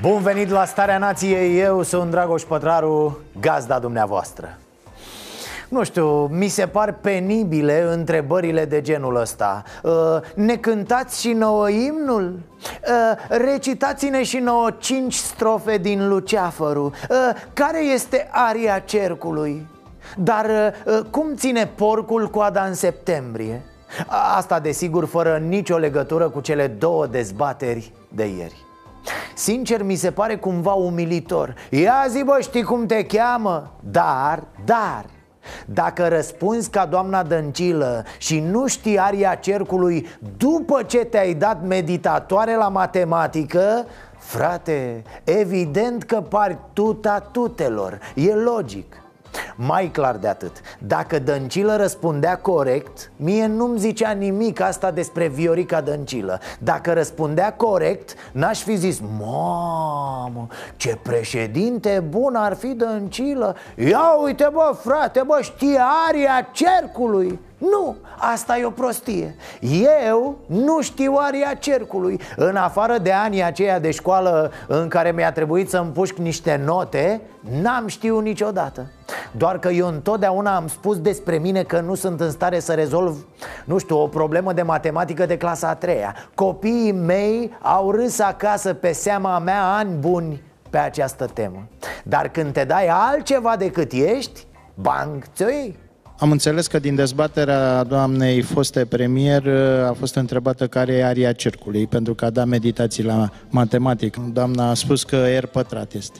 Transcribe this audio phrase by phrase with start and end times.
[0.00, 4.58] Bun venit la Starea Nației, eu sunt Dragoș Pătraru, gazda dumneavoastră
[5.68, 9.92] nu știu, mi se par penibile întrebările de genul ăsta uh,
[10.34, 12.38] Ne cântați și nouă imnul?
[12.62, 17.16] Uh, recitați-ne și nouă cinci strofe din Luceafăru uh,
[17.52, 19.66] Care este aria cercului?
[20.16, 23.62] Dar uh, cum ține porcul coada în septembrie?
[24.36, 28.64] Asta desigur fără nicio legătură cu cele două dezbateri de ieri
[29.34, 31.54] Sincer, mi se pare cumva umilitor.
[31.70, 33.72] Ia zi, bă, știi cum te cheamă?
[33.80, 35.04] Dar, dar
[35.66, 42.56] dacă răspunzi ca doamna Dăncilă și nu știi aria cercului după ce te-ai dat meditatoare
[42.56, 43.86] la matematică
[44.18, 49.05] Frate, evident că pari tuta tutelor, e logic
[49.56, 55.80] mai clar de atât Dacă Dăncilă răspundea corect Mie nu-mi zicea nimic asta despre Viorica
[55.80, 56.40] Dăncilă.
[56.58, 63.56] Dacă răspundea corect N-aș fi zis Mamă, ce președinte bun ar fi Dăncilă.
[63.76, 69.36] Ia uite bă frate, bă știe aria cercului nu, asta e o prostie.
[70.06, 72.20] Eu nu știu aria cercului.
[72.36, 77.20] În afară de anii aceia de școală În care mi-a trebuit să împușc niște note
[77.62, 78.86] N-am știut niciodată.
[79.32, 83.26] Doar că eu întotdeauna am spus despre mine Că nu sunt în stare să rezolv
[83.64, 86.14] Nu știu, o problemă de matematică de clasa a treia.
[86.34, 91.66] Copiii mei au râs acasă pe seama mea ani buni pe această temă.
[92.04, 95.76] Dar când te dai altceva decât ești Bang, ți-o iei
[96.18, 99.48] am înțeles că din dezbaterea doamnei foste premier
[99.88, 104.16] a fost întrebată care e aria cercului, pentru că a dat meditații la matematic.
[104.16, 106.18] Doamna a spus că R pătrat este.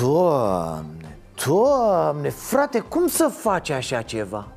[0.00, 4.48] Doamne, doamne, frate, cum să faci așa ceva?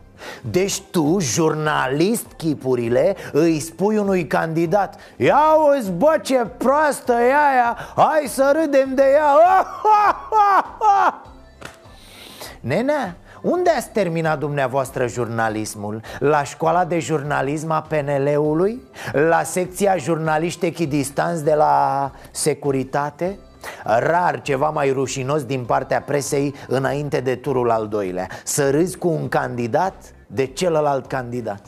[0.51, 5.39] Deci tu, jurnalist chipurile, îi spui unui candidat Ia
[5.77, 9.35] uzi, bă, ce proastă e aia, hai să râdem de ea
[12.59, 16.01] Nenea, unde ați terminat dumneavoastră jurnalismul?
[16.19, 18.81] La școala de jurnalism a PNL-ului?
[19.11, 23.39] La secția jurnaliști echidistanți de la securitate?
[23.83, 29.07] Rar ceva mai rușinos din partea presei înainte de turul al doilea Să râzi cu
[29.07, 29.93] un candidat
[30.27, 31.61] de celălalt candidat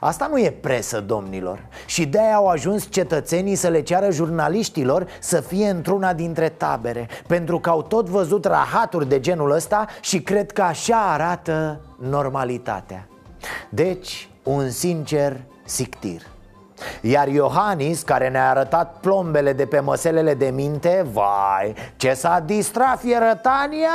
[0.00, 1.66] Asta nu e presă, domnilor.
[1.86, 7.58] Și de-aia au ajuns cetățenii să le ceară jurnaliștilor să fie într-una dintre tabere Pentru
[7.58, 13.08] că au tot văzut rahaturi de genul ăsta și cred că așa arată normalitatea.
[13.68, 16.22] Deci, un sincer sictir.
[17.00, 22.98] Iar Iohannis, care ne-a arătat plombele de pe măselele de minte Vai, ce s-a distrat
[23.00, 23.90] fierătania?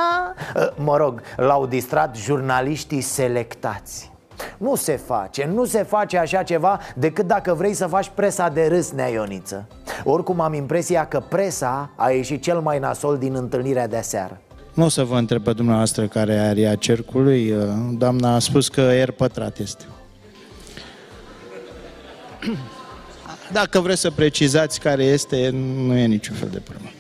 [0.76, 4.14] Mă rog, l-au distrat jurnaliștii selectați
[4.58, 8.68] nu se face, nu se face așa ceva decât dacă vrei să faci presa de
[8.68, 9.68] râs, Nea Ioniță
[10.04, 14.42] Oricum am impresia că presa a ieșit cel mai nasol din întâlnirea de seară
[14.74, 17.54] Nu o să vă întreb pe dumneavoastră care e aria cercului.
[17.98, 19.84] Doamna a spus că R pătrat este.
[23.52, 25.50] Dacă vreți să precizați care este,
[25.86, 26.95] nu e niciun fel de problemă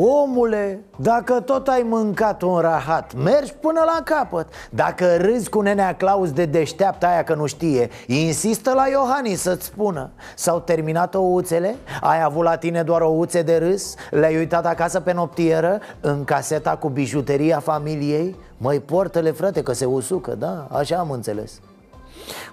[0.00, 5.94] Omule, dacă tot ai mâncat un rahat, mergi până la capăt Dacă râzi cu nenea
[5.94, 11.76] Claus de deșteaptă aia că nu știe Insistă la Iohannis să-ți spună S-au terminat ouțele?
[12.00, 13.94] Ai avut la tine doar ouțe de râs?
[14.10, 15.80] Le-ai uitat acasă pe noptieră?
[16.00, 18.36] În caseta cu bijuteria familiei?
[18.56, 20.66] Măi, portele frate că se usucă, da?
[20.70, 21.60] Așa am înțeles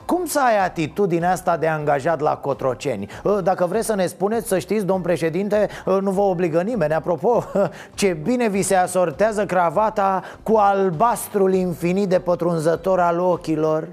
[0.05, 3.09] cum să ai atitudinea asta de angajat la Cotroceni?
[3.25, 6.93] Ă, dacă vreți să ne spuneți, să știți, domn președinte, ă, nu vă obligă nimeni.
[6.93, 7.43] Apropo,
[7.95, 13.87] ce bine vi se asortează cravata cu albastrul infinit de pătrunzător al ochilor.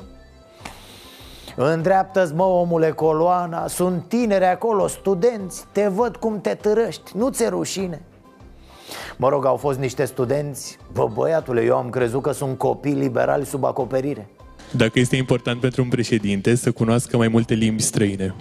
[1.57, 3.67] Îndreaptă-ți, mă, omule, coloana.
[3.67, 5.65] Sunt tineri acolo, studenți.
[5.73, 8.03] Te văd cum te târăști, nu ți rușine?
[9.17, 10.79] Mă rog, au fost niște studenți?
[10.93, 14.29] Bă, băiatule, eu am crezut că sunt copii liberali sub acoperire
[14.77, 18.35] dacă este important pentru un președinte să cunoască mai multe limbi străine.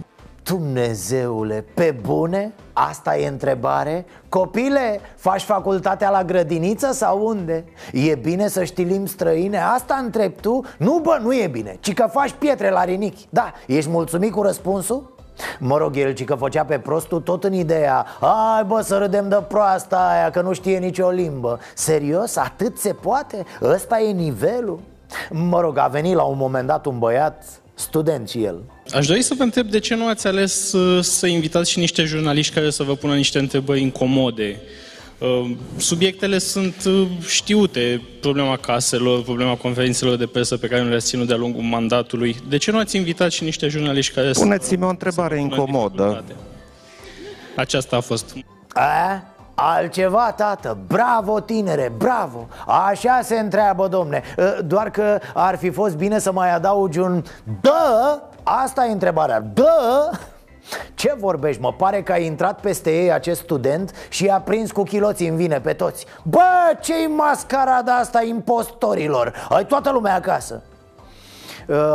[0.44, 2.52] Dumnezeule, pe bune?
[2.74, 4.06] Asta e întrebare?
[4.30, 7.66] Copile, faci facultatea la grădiniță sau unde?
[7.94, 9.58] E bine să știi limbi străine?
[9.58, 10.62] Asta întreb tu?
[10.78, 14.42] Nu, bă, nu e bine, ci că faci pietre la rinichi Da, ești mulțumit cu
[14.42, 15.16] răspunsul?
[15.60, 19.30] Mă rog, el ci că făcea pe prostul tot în ideea Ai bă să râdem
[19.30, 22.36] de proasta aia că nu știe nicio limbă Serios?
[22.36, 23.46] Atât se poate?
[23.62, 24.80] Ăsta e nivelul?
[25.30, 28.64] Mă rog, a venit la un moment dat un băiat student și el
[28.94, 32.04] Aș dori să vă întreb de ce nu ați ales uh, să invitați și niște
[32.04, 34.60] jurnaliști care să vă pună niște întrebări incomode.
[35.18, 41.06] Uh, subiectele sunt uh, știute, problema caselor, problema conferințelor de presă pe care nu le-ați
[41.06, 42.36] ținut de-a lungul mandatului.
[42.50, 46.24] De ce nu ați invitat și niște jurnaliști care Puneți-mi o întrebare incomodă.
[47.56, 48.36] Aceasta a fost.
[48.70, 49.24] A?
[49.64, 52.48] Altceva, tată, bravo tinere, bravo.
[52.68, 54.24] Așa se întreabă, domne.
[54.66, 57.24] Doar că ar fi fost bine să mai adaugi un
[57.62, 59.40] Dă, asta e întrebarea.
[59.54, 60.10] Dă,
[60.94, 61.74] ce vorbești, mă?
[61.74, 65.60] Pare că a intrat peste ei acest student și i-a prins cu chiloții în vine
[65.60, 66.06] pe toți.
[66.24, 66.40] Bă,
[66.80, 69.48] ce-i mascarada asta impostorilor?
[69.50, 70.54] Ai toată lumea acasă.
[70.54, 70.71] Ă,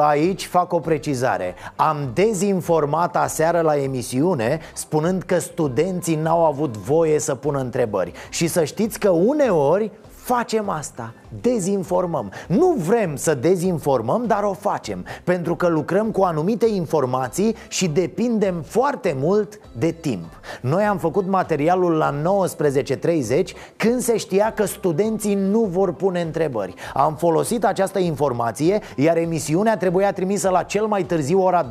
[0.00, 1.54] aici fac o precizare.
[1.76, 8.12] Am dezinformat aseară la emisiune Spunând că studenții n-au avut voie să pună întrebări.
[8.30, 9.90] Și să știți că uneori
[10.26, 12.32] facem asta, dezinformăm.
[12.48, 15.04] Nu vrem să dezinformăm, dar o facem.
[15.24, 20.24] Pentru că lucrăm cu anumite informații și depindem foarte mult de timp.
[20.60, 22.14] Noi am făcut materialul la
[22.58, 23.42] 19.30
[23.76, 26.74] când se știa că studenții nu vor pune întrebări.
[26.94, 31.70] Am folosit această informație, iar emisiunea trebuia trimisă la cel mai târziu ora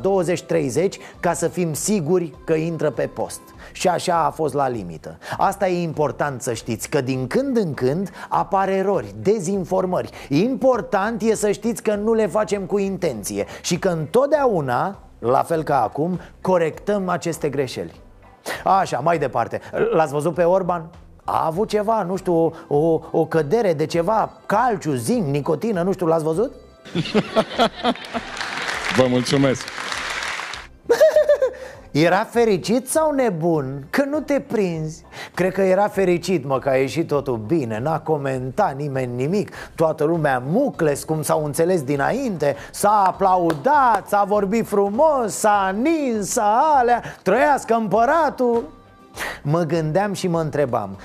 [1.20, 3.40] Ca să fim siguri că intră pe post
[3.76, 5.18] și așa a fost la limită.
[5.36, 10.10] Asta e important să știți, că din când în când apar erori, dezinformări.
[10.28, 15.62] Important e să știți că nu le facem cu intenție Și că întotdeauna, la fel
[15.62, 18.00] ca acum, corectăm aceste greșeli.
[18.64, 19.60] Așa, mai departe.
[19.92, 20.90] L-ați văzut pe Orban?
[21.24, 25.92] A avut ceva, nu știu, o, o, o cădere de ceva Calciu, zinc, nicotină, nu
[25.92, 26.52] știu, l-ați văzut?
[28.96, 29.64] Vă mulțumesc
[31.98, 33.86] Era fericit sau nebun?
[33.90, 35.04] Că nu te prinzi.
[35.34, 37.78] Cred că era fericit, mă, că a ieșit totul bine.
[37.78, 39.50] N-a comentat nimeni nimic.
[39.74, 42.56] Toată lumea mucles, cum s-au înțeles dinainte.
[42.72, 47.02] S-a aplaudat, s-a vorbit frumos S-a nins, s-a alea.
[47.22, 48.64] Trăiască împăratul.
[49.42, 50.96] Mă gândeam și mă întrebam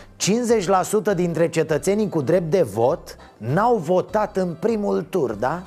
[1.11, 5.61] 50% dintre cetățenii cu drept de vot N-au votat în primul tur, da?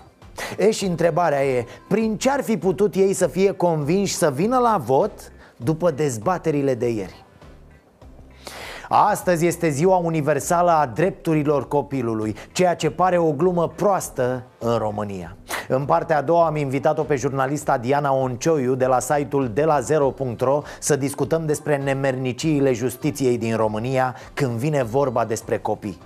[0.58, 4.58] E și întrebarea e, prin ce ar fi putut ei să fie convinși să vină
[4.58, 7.24] la vot după dezbaterile de ieri?
[8.88, 15.36] Astăzi este ziua universală a drepturilor copilului, ceea ce pare o glumă proastă în România.
[15.68, 19.80] În partea a doua am invitat-o pe jurnalista Diana Oncioiu de la site-ul de la
[19.80, 25.98] zero.ro să discutăm despre nemerniciile justiției din România când vine vorba despre copii.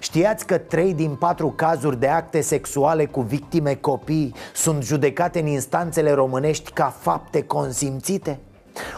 [0.00, 5.46] Știați că 3 din 4 cazuri de acte sexuale cu victime copii sunt judecate în
[5.46, 8.38] instanțele românești ca fapte consimțite?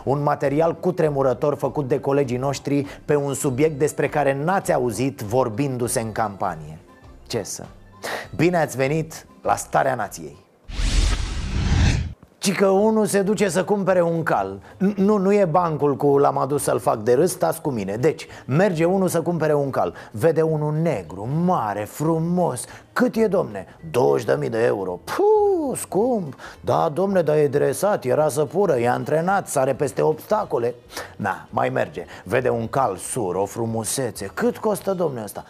[0.04, 6.00] Un material cutremurător făcut de colegii noștri pe un subiect despre care n-ați auzit vorbindu-se
[6.00, 6.78] în campanie.
[7.26, 7.64] Ce să?
[8.36, 10.43] Bine ați venit la Starea Nației!
[12.44, 14.60] Ci că unul se duce să cumpere un cal.
[14.96, 17.96] Nu, nu e bancul cu l-am adus să-l fac de râs, stați cu mine.
[17.96, 19.94] Deci, merge unul să cumpere un cal.
[20.10, 22.64] Vede unul negru, mare, frumos.
[22.92, 23.66] Cât e, domne?
[24.44, 25.00] 20.000 de euro.
[25.04, 26.34] Puh, scump.
[26.60, 30.74] Da, domne, dar e dresat, era săpură, e antrenat, sare peste obstacole.
[31.16, 32.04] Na, mai merge.
[32.24, 34.30] Vede un cal sur, o frumusețe.
[34.34, 35.44] Cât costă, domne, ăsta?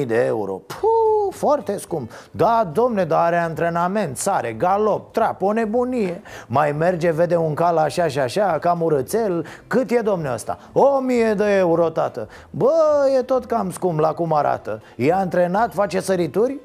[0.00, 0.52] 10.000 de euro.
[0.52, 2.10] Puh, foarte scump.
[2.30, 6.11] Da, domne, dar are antrenament, sare, galop, trap, o nebunie
[6.46, 10.58] Mai merge, vede un cal așa și așa, cam urățel Cât e, domne, ăsta?
[10.72, 12.72] 1000 de euro, tată Bă,
[13.18, 16.58] e tot cam scump la cum arată E antrenat, face sărituri?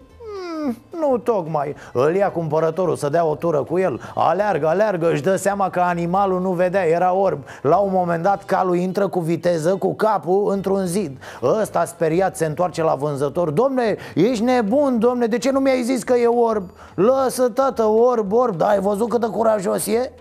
[1.00, 1.76] Nu tocmai.
[1.94, 4.02] Îl ia cumpărătorul să dea o tură cu el.
[4.16, 7.40] Aleargă, aleargă, își dă seama că animalul nu vedea, era orb.
[7.62, 11.18] La un moment dat calul intră cu viteză, cu capul într-un zid.
[11.42, 13.50] Ăsta speriat se întoarce la vânzător.
[13.50, 16.70] Domne, ești nebun, domne, de ce nu mi-ai zis că e orb?
[16.96, 20.12] Lăsă, tată, orb, orb, dar ai văzut cât de curajos e?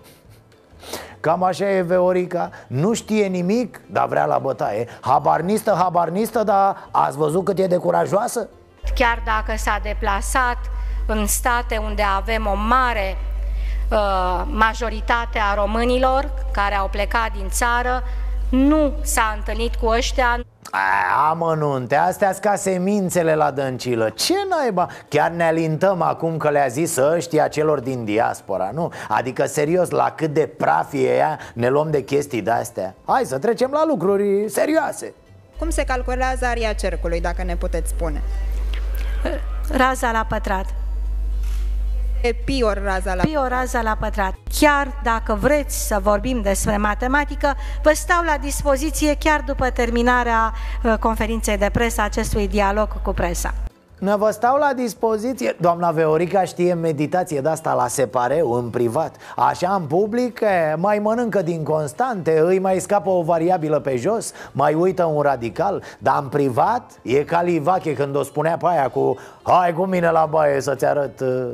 [1.20, 2.50] Cam așa e Veorica.
[2.66, 4.86] Nu știe nimic, dar vrea la bătaie.
[5.00, 8.48] Habarnistă, habarnistă, dar ați văzut cât e de curajoasă?
[8.94, 10.58] Chiar dacă s-a deplasat
[11.06, 13.16] în state unde avem o mare
[13.90, 18.02] uh, majoritate a românilor care au plecat din țară,
[18.48, 20.40] nu s-a întâlnit cu ăștia.
[20.70, 24.88] A, amănunte, astea ca semințele la dăncilă Ce naiba?
[25.08, 28.92] Chiar ne alintăm acum că le-a zis ăștia celor din diaspora, nu?
[29.08, 33.38] Adică, serios, la cât de praf e ea ne luăm de chestii de-astea Hai să
[33.38, 35.14] trecem la lucruri serioase
[35.58, 38.22] Cum se calculează aria cercului, dacă ne puteți spune?
[39.70, 40.74] Raza la pătrat.
[42.22, 44.34] E pi ori raza la Pi o raza la pătrat.
[44.58, 50.52] Chiar dacă vreți să vorbim despre matematică, vă stau la dispoziție chiar după terminarea
[50.82, 53.54] uh, conferinței de presă acestui dialog cu presa.
[53.98, 55.56] Ne vă stau la dispoziție.
[55.60, 59.16] Doamna Veorica știe meditație de asta la separeu, în privat.
[59.36, 64.32] Așa în public, e, mai mănâncă din constante Îi mai scapă o variabilă pe jos
[64.52, 65.82] Mai uită un radical.
[65.98, 70.10] Dar în privat e ca Livache când o spunea pe aia cu Hai cu mine
[70.10, 71.48] la baie să-ți arăt uh,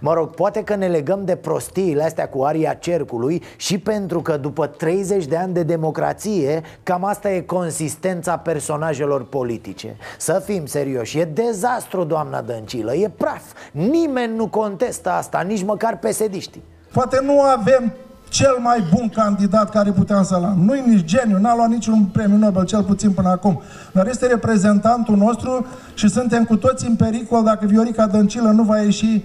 [0.00, 4.36] Mă rog, poate că ne legăm de prostiile astea cu aria cercului Și pentru că
[4.36, 11.18] după 30 de ani de democrație Cam asta e consistența personajelor politice Să fim serioși,
[11.18, 13.42] e dezastru, doamna Dăncilă, e praf
[13.72, 17.92] Nimeni nu contestă asta, nici măcar pesediștii Poate nu avem
[18.28, 20.58] cel mai bun candidat care puteam să-l am.
[20.64, 23.62] Nu-i nici geniu, n-a luat niciun premiu Nobel, cel puțin până acum.
[23.92, 28.78] Dar este reprezentantul nostru și suntem cu toți în pericol dacă Viorica Dăncilă nu va
[28.78, 29.24] ieși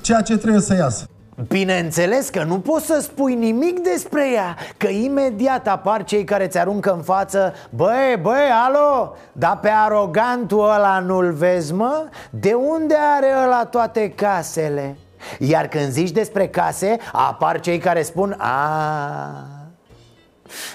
[0.00, 1.04] ceea ce trebuie să iasă.
[1.48, 6.58] Bineînțeles că nu poți să spui nimic despre ea Că imediat apar cei care ți
[6.58, 12.08] aruncă în față Băi, băi, alo, dar pe arogantul ăla nu-l vezi, mă?
[12.30, 14.96] De unde are ăla toate casele?
[15.38, 19.46] Iar când zici despre case, apar cei care spun A,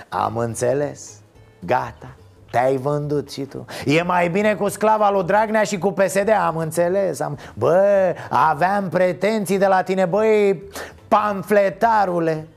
[0.09, 1.11] am înțeles,
[1.59, 2.15] gata
[2.55, 3.65] te-ai vândut și tu.
[3.85, 7.37] E mai bine cu sclava lui Dragnea și cu PSD Am înțeles am...
[7.53, 10.63] Bă, aveam pretenții de la tine Băi,
[11.07, 12.47] pamfletarule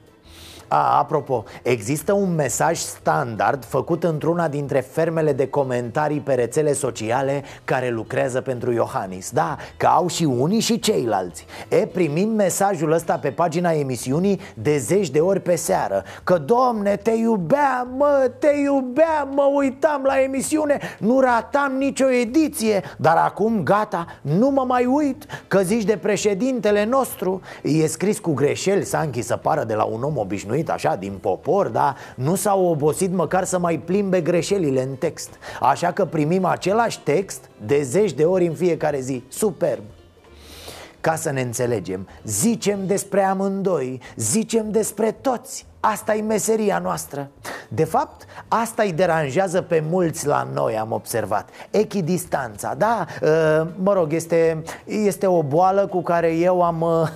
[0.68, 7.42] a, apropo, există un mesaj standard făcut într-una dintre fermele de comentarii pe rețele sociale
[7.64, 9.30] care lucrează pentru Iohannis.
[9.30, 11.46] Da, că au și unii și ceilalți.
[11.68, 16.96] E, primim mesajul ăsta pe pagina emisiunii de zeci de ori pe seară Că, domne,
[16.96, 23.62] te iubeam, mă, te iubeam, mă uitam la emisiune Nu ratam nicio ediție Dar acum,
[23.62, 27.40] gata, nu mă mai uit Că zici de președintele nostru.
[27.62, 31.18] E scris cu greșeli, Sanchi, să pară de la un om obișnuit obișnuit, așa, din
[31.20, 35.30] popor, dar nu s-au obosit măcar să mai plimbe greșelile în text.
[35.60, 39.22] Așa că primim același text de zeci de ori în fiecare zi.
[39.28, 39.82] Superb!
[41.00, 47.30] Ca să ne înțelegem, zicem despre amândoi, zicem despre toți Asta e meseria noastră.
[47.68, 51.48] De fapt, asta îi deranjează pe mulți la noi, am observat.
[51.70, 57.08] Echidistanța, da, ă, mă rog, este, este o boală cu care eu am, ă,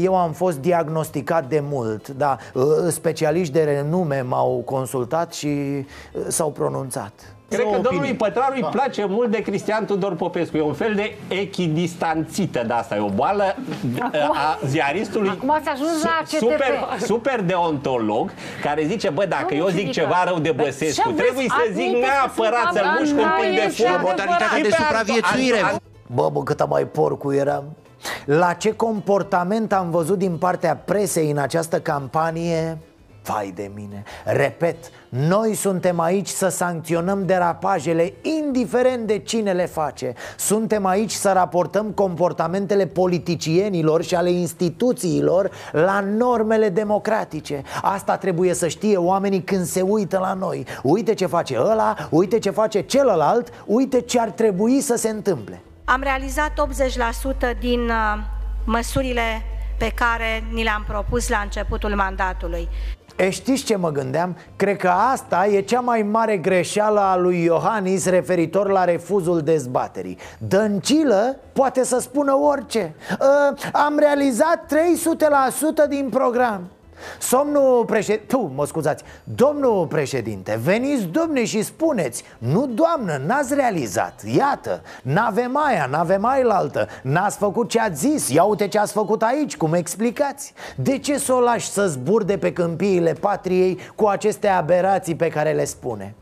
[0.00, 5.86] eu am fost diagnosticat de mult Da, ă, specialiști de renume m-au consultat și
[6.28, 7.12] s-au pronunțat.
[7.52, 10.56] Cred că domnului Pătraru îi place mult de Cristian Tudor Popescu.
[10.56, 12.96] E un fel de echidistanțită de asta.
[12.96, 13.56] E o boală
[14.32, 16.38] a ziaristului Acum ați ajuns la CTP.
[16.38, 17.40] super, super
[17.96, 18.30] deontolog
[18.62, 21.30] care zice, bă, dacă Domnul eu zic Civică, ceva rău de dar Băsescu, ce trebuie
[21.30, 21.46] aveți?
[21.54, 24.00] să Admite zic că neapărat sunt să-l mușc un pic de e foc.
[24.00, 25.58] modalitatea Și de pe supraviețuire.
[25.62, 27.64] altul- Bă, bă, câtă mai porcu eram
[28.24, 32.78] La ce comportament am văzut din partea presei în această campanie?
[33.22, 34.76] Vai de mine Repet,
[35.18, 40.14] noi suntem aici să sancționăm derapajele Indiferent de cine le face.
[40.36, 47.62] Suntem aici să raportăm comportamentele politicienilor și ale instituțiilor La normele democratice.
[47.82, 50.66] Asta trebuie să știe oamenii când se uită la noi.
[50.82, 55.62] Uite ce face ăla, uite ce face celălalt Uite ce ar trebui să se întâmple.
[55.84, 56.50] Am realizat
[57.54, 58.18] 80% din uh,
[58.64, 59.42] măsurile
[59.78, 62.68] pe care ni le-am propus la începutul mandatului.
[63.16, 64.36] E, știți ce mă gândeam?
[64.56, 70.18] Cred că asta e cea mai mare greșeală a lui Iohannis referitor la refuzul dezbaterii.
[70.38, 72.94] Dăncilă poate să spună orice.
[73.20, 74.72] Uh, Am realizat
[75.84, 76.60] 300% din program
[77.20, 84.22] Somnul președinte, tu, mă scuzați, domnul președinte, veniți domne și spuneți Nu doamnă, n-ați realizat,
[84.36, 86.88] iată, n-avem aia, n-avem ailaltă.
[87.02, 90.54] N-ați făcut ce ați zis, ia uite ce ați făcut aici, cum explicați.
[90.76, 95.52] De ce să o lași să zburde pe câmpiile patriei cu aceste aberații pe care
[95.52, 96.14] le spune?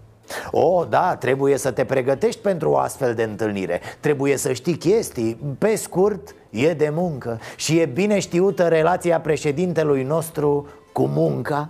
[0.50, 3.80] O, da, trebuie să te pregătești pentru o astfel de întâlnire.
[4.00, 5.38] Trebuie să știi chestii.
[5.58, 7.40] Pe scurt, e de muncă.
[7.56, 11.68] Și e bine știută relația președintelui nostru cu munca.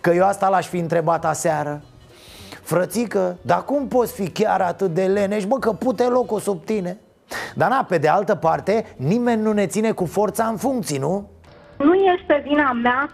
[0.00, 1.82] Că eu asta l-aș fi întrebat aseară.
[2.62, 6.98] Frățică, dar cum poți fi chiar atât de leneș, bă, că pute locul sub tine?
[7.54, 11.28] Dar na, pe de altă parte, nimeni nu ne ține cu forța în funcții, nu?
[11.78, 13.10] Nu este vina mea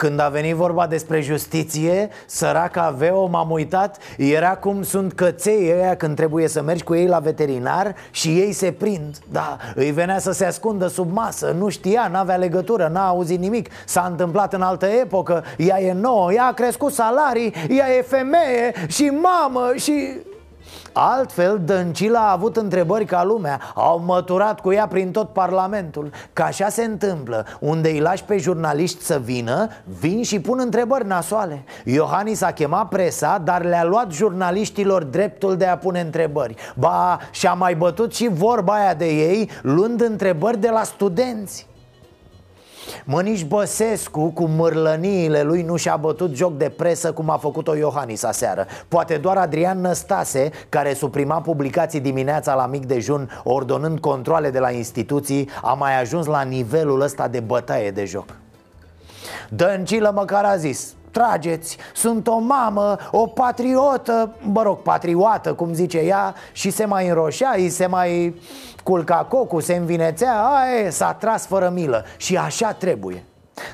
[0.00, 5.96] Când a venit vorba despre justiție, săraca Veo m-am uitat Era cum sunt căței ăia
[5.96, 9.18] când trebuie să mergi cu ei la veterinar Și ei se prind.
[9.30, 13.68] Da, îi venea să se ascundă sub masă Nu știa, n-avea legătură, n-a auzit nimic.
[13.86, 18.72] S-a întâmplat în altă epocă Ea e nouă, ea a crescut salarii Ea e femeie
[18.88, 20.08] și mamă și...
[20.92, 26.10] Altfel, Dăncilă a avut întrebări ca lumea Au măturat cu ea prin tot parlamentul.
[26.32, 27.46] Ca așa se întâmplă.
[27.60, 29.68] Unde îi lași pe jurnaliști să vină
[30.00, 31.64] Vin și pun întrebări nasoale.
[31.84, 36.54] Iohannis a chemat presa Dar le-a luat jurnaliștilor dreptul de a pune întrebări.
[36.74, 41.68] Ba, și-a mai bătut și vorba aia de ei Luând întrebări de la studenți
[43.04, 47.74] Mă, nici Băsescu cu mârlăniile lui nu și-a bătut joc de presă cum a făcut-o
[47.74, 48.66] Iohannis aseară.
[48.88, 54.70] Poate doar Adrian Năstase, care suprima publicații dimineața la mic dejun Ordonând controle de la
[54.70, 58.24] instituții A mai ajuns la nivelul ăsta de bătaie de joc.
[59.48, 65.98] Dăncilă măcar a zis Trageți, sunt o mamă, o patriotă, mă rog, patriotă, cum zice
[65.98, 68.40] ea Și se mai înroșea, îi se mai
[68.84, 72.04] culca cocul, se învinețea Aia, s-a tras fără milă.
[72.16, 73.24] Și așa trebuie.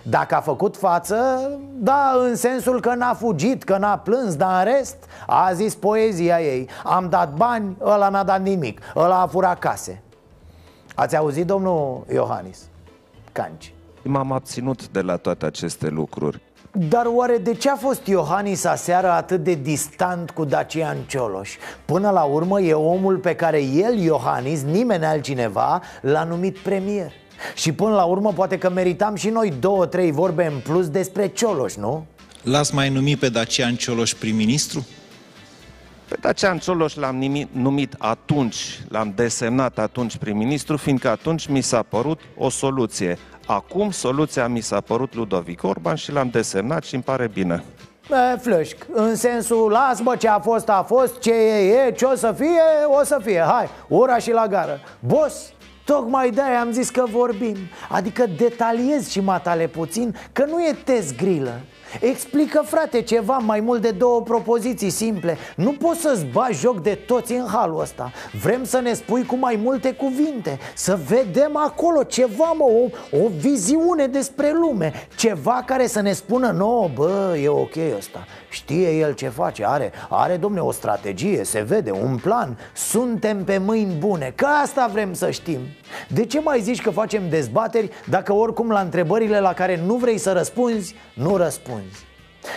[0.02, 4.72] Dacă a făcut față, da, în sensul că n-a fugit, că n-a plâns, dar în
[4.72, 9.58] rest a zis poezia ei Am dat bani, ăla n-a dat nimic, ăla a furat
[9.58, 10.02] case.
[10.94, 12.58] Ați auzit, domnul Iohannis?
[13.32, 13.74] Canci.
[14.02, 16.45] M-am abținut de la toate aceste lucruri.
[16.78, 21.50] Dar oare de ce a fost Iohannis aseară atât de distant cu Dacian Cioloș?
[21.84, 27.12] Până la urmă e omul pe care el, Iohannis, nimeni altcineva, l-a numit premier
[27.54, 31.26] Și până la urmă poate că meritam și noi două, trei vorbe în plus despre
[31.26, 32.06] Cioloș, nu?
[32.42, 34.86] L-ați mai numit pe Dacian Cioloș prim-ministru?
[36.08, 41.82] Pe Dacian Cioloș l-am nimi- numit atunci, l-am desemnat atunci prim-ministru, fiindcă atunci mi s-a
[41.82, 43.18] părut o soluție.
[43.46, 47.64] Acum soluția mi s-a părut Ludovic Orban și l-am desemnat și îmi pare bine.
[48.10, 52.04] E, flășc, în sensul, las bă ce a fost, a fost, ce e, e, ce
[52.04, 52.62] o să fie,
[53.00, 53.44] o să fie.
[53.46, 54.80] Hai, ura și la gară.
[54.98, 55.52] Boss,
[55.84, 57.56] tocmai de-aia am zis că vorbim.
[57.88, 61.60] Adică detaliez și matale puțin Că nu e test grilă
[62.00, 65.36] Explică, frate, ceva mai mult de două propoziții simple.
[65.56, 68.12] Nu poți să-ți bagi joc de toți în halul ăsta.
[68.42, 73.28] Vrem să ne spui cu mai multe cuvinte Să vedem acolo ceva, mă, o, o
[73.38, 79.12] viziune despre lume Ceva care să ne spună nouă, bă, e ok ăsta Știe el
[79.12, 82.58] ce face, are, are, domne, o strategie, se vede, un plan.
[82.74, 85.60] Suntem pe mâini bune, că asta vrem să știm.
[86.08, 90.18] De ce mai zici că facem dezbateri dacă oricum la întrebările la care nu vrei
[90.18, 92.04] să răspunzi, nu răspunzi?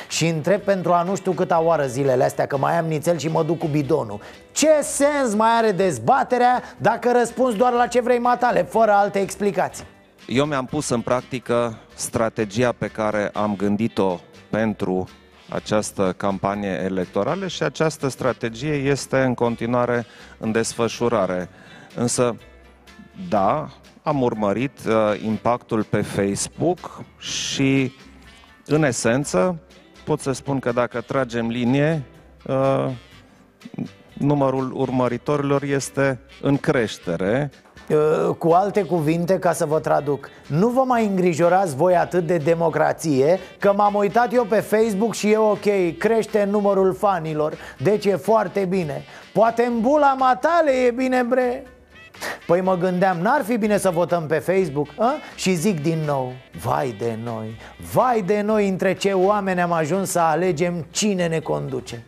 [0.07, 3.27] Și întreb pentru a nu știu câta oară zilele astea Că mai am nițel și
[3.27, 4.19] mă duc cu bidonul.
[4.51, 9.85] Ce sens mai are dezbaterea Dacă răspunzi doar la ce vrei matale Fără alte explicații?
[10.27, 15.07] Eu mi-am pus în practică strategia pe care am gândit-o pentru
[15.49, 20.05] această campanie electorală și această strategie este în continuare
[20.37, 21.49] în desfășurare.
[21.95, 22.35] Însă,
[23.29, 23.69] da,
[24.03, 27.91] am urmărit uh, impactul pe Facebook și,
[28.65, 29.59] în esență,
[30.05, 32.03] pot să spun că dacă tragem linie,
[32.45, 32.87] uh,
[34.13, 37.51] numărul urmăritorilor este în creștere.
[37.89, 42.37] Uh, Cu alte cuvinte, ca să vă traduc Nu vă mai îngrijorați voi atât de
[42.37, 48.15] democrație Că m-am uitat eu pe Facebook și e ok Crește numărul fanilor Deci e
[48.15, 51.63] foarte bine Poate în bula matale e bine, bre
[52.47, 54.87] Păi mă gândeam, n-ar fi bine să votăm pe Facebook?
[54.97, 55.13] A?
[55.35, 57.57] Și zic din nou, vai de noi,
[57.93, 62.03] vai de noi între ce oameni am ajuns să alegem cine ne conduce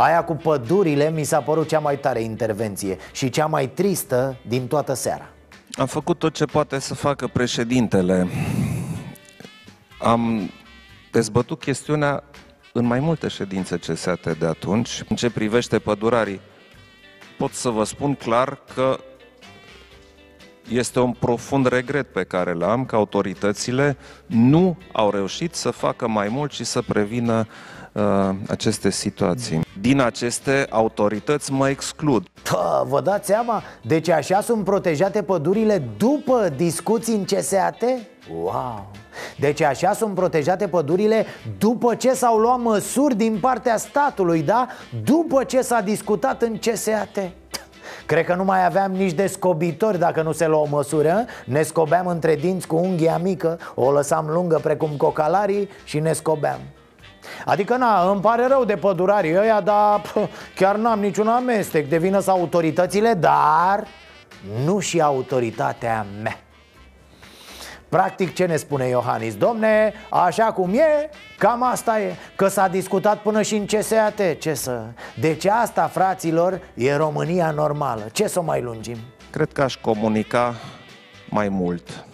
[0.00, 4.66] Aia cu pădurile mi s-a părut cea mai tare intervenție și cea mai tristă din
[4.66, 5.28] toată seara
[5.72, 8.28] Am făcut tot ce poate să facă președintele.
[10.00, 10.50] Am
[11.12, 12.22] dezbătut chestiunea
[12.72, 15.02] în mai multe ședințe CSAT de atunci.
[15.08, 16.40] În ce privește pădurarii,
[17.38, 18.98] pot să vă spun clar că
[20.68, 26.28] este un profund regret pe care l-am că autoritățile nu au reușit să facă mai
[26.28, 27.77] mult și să prevină uh,
[28.48, 29.60] aceste situații.
[29.80, 32.26] Din aceste autorități mă exclud.
[32.42, 33.62] Tă, vă dați seama?
[33.82, 37.82] Deci așa sunt protejate pădurile după discuții în CSAT?
[38.42, 38.90] Wow!
[39.38, 41.26] Deci așa sunt protejate pădurile
[41.58, 44.66] după ce s-au luat măsuri din partea statului, da?
[45.04, 47.30] După ce s-a discutat în CSAT
[48.06, 52.06] Cred că nu mai aveam nici de scobitori dacă nu se luau măsură Ne scobeam
[52.06, 56.58] între dinți cu unghia mică O lăsam lungă precum cocalarii și ne scobeam
[57.44, 61.98] Adică, na, îmi pare rău de pădurarii ăia, dar pă, chiar n-am niciun amestec De
[61.98, 63.86] vină să autoritățile, dar
[64.64, 66.40] nu și autoritatea mea
[67.88, 69.36] Practic ce ne spune Iohannis?
[69.36, 74.54] Domne, așa cum e, cam asta e Că s-a discutat până și în CSAT Ce
[74.54, 74.80] să...
[75.20, 78.96] Deci asta, fraților, e România normală Ce să o mai lungim?
[79.30, 80.54] Cred că aș comunica
[81.30, 82.04] mai mult.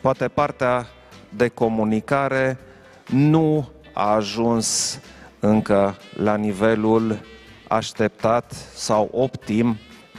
[0.00, 0.86] Poate partea
[1.28, 2.58] de comunicare
[3.06, 3.68] nu
[3.98, 5.00] a ajuns
[5.40, 7.20] încă la nivelul
[7.68, 9.76] așteptat sau optim.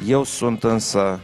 [0.08, 1.20] Eu sunt însă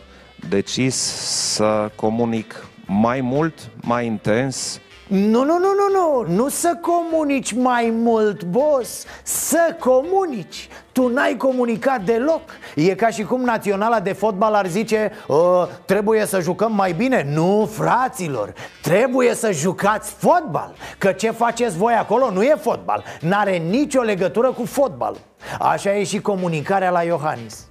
[0.50, 7.52] decis să comunic mai mult, mai intens, Nu, nu, nu, nu, nu, nu să comunici
[7.54, 9.04] mai mult, boss.
[9.24, 10.68] Să comunici.
[10.92, 12.42] Tu n-ai comunicat deloc.
[12.76, 17.28] E ca și cum naționala de fotbal ar zice "Ă, Trebuie să jucăm mai bine.
[17.34, 18.54] Nu, fraților.
[18.82, 20.76] Trebuie să jucați fotbal.
[20.98, 23.04] Că ce faceți voi acolo nu e fotbal.
[23.22, 25.16] N-are nicio legătură cu fotbal.
[25.60, 27.66] Așa e și comunicarea la Iohannis.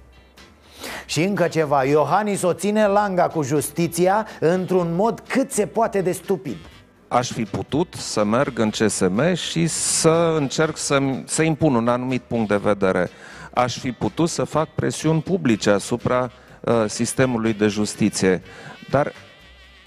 [1.05, 6.11] Și încă ceva, Iohannis o ține langa cu justiția într-un mod cât se poate de
[6.11, 6.57] stupid
[7.07, 12.21] aș fi putut să merg în CSM și să încerc să, să impun un anumit
[12.21, 13.09] punct de vedere.
[13.53, 18.41] Aș fi putut să fac presiuni publice asupra uh, sistemului de justiție.
[18.89, 19.13] Dar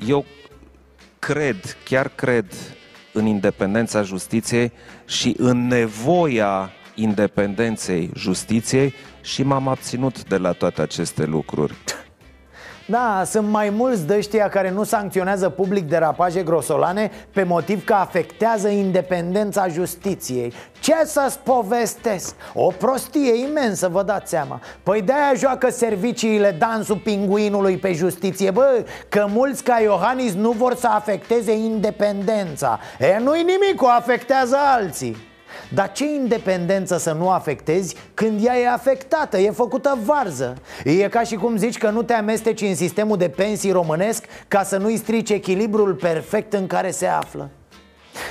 [0.07, 0.25] eu
[1.19, 2.53] cred, chiar cred
[3.13, 4.73] în independența justiției
[5.07, 11.75] și în nevoia independenței justiției și m-am abținut de la toate aceste lucruri.
[12.91, 17.95] Da, sunt mai mulți de ăștia care nu sancționează public derapaje grosolane pe motiv că
[17.95, 20.53] afectează independența justiției.
[20.81, 22.35] Ce să-ți povestesc?
[22.55, 24.61] O prostie imensă, vă dați seama.
[24.83, 30.75] Păi de-aia joacă serviciile dansul pinguinului pe justiție Bă, că mulți ca Iohannis nu vor
[30.75, 32.79] să afecteze independența.
[32.99, 35.28] E, nu-i nimic, o afectează alții
[35.75, 40.57] dar ce independență să nu afectezi când ea e afectată, e făcută varză?
[40.85, 44.63] E ca și cum zici că nu te amesteci în sistemul de pensii românesc ca
[44.63, 47.51] să nu-i strici echilibrul perfect în care se află.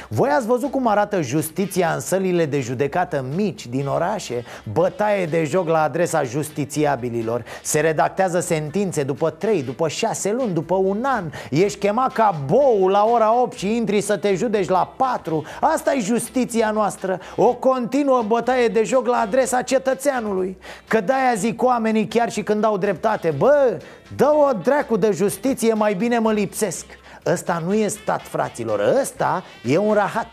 [0.08, 4.44] Voi ați văzut cum arată justiția în sălile de judecată mici din orașe?
[4.74, 7.44] Bătaie de joc la adresa justițiabililor.
[7.64, 11.32] Se redactează sentințe după 3, după 6 luni, după un an.
[11.50, 15.94] Ești chemat ca bou la ora 8 și intri să te judeci la 4 asta
[15.94, 17.20] e justiția noastră.
[17.36, 20.58] O continuă bătaie de joc la adresa cetățeanului.
[20.88, 23.80] Că de-aia zic oamenii chiar și când au dreptate Bă,
[24.16, 26.86] dă o dracu de justiție, mai bine mă lipsesc
[27.32, 30.30] Ăsta nu e stat, fraților, ăsta e un rahat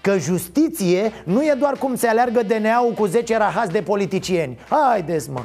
[0.00, 5.30] Că justiție nu e doar cum se aleargă DNA-ul cu 10 rahați de politicieni Haideți
[5.30, 5.40] mă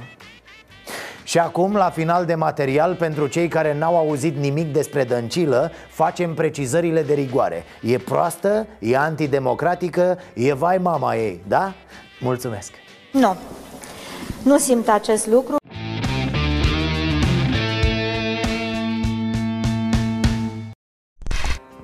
[1.30, 6.34] și acum, la final de material, pentru cei care n-au auzit nimic despre dăncilă, facem
[6.34, 7.64] precizările de rigoare.
[7.82, 11.74] E proastă, e antidemocratică, e vai mama ei, da?
[12.20, 12.72] Mulțumesc!
[13.12, 13.36] Nu,
[14.44, 15.59] nu simt acest lucru.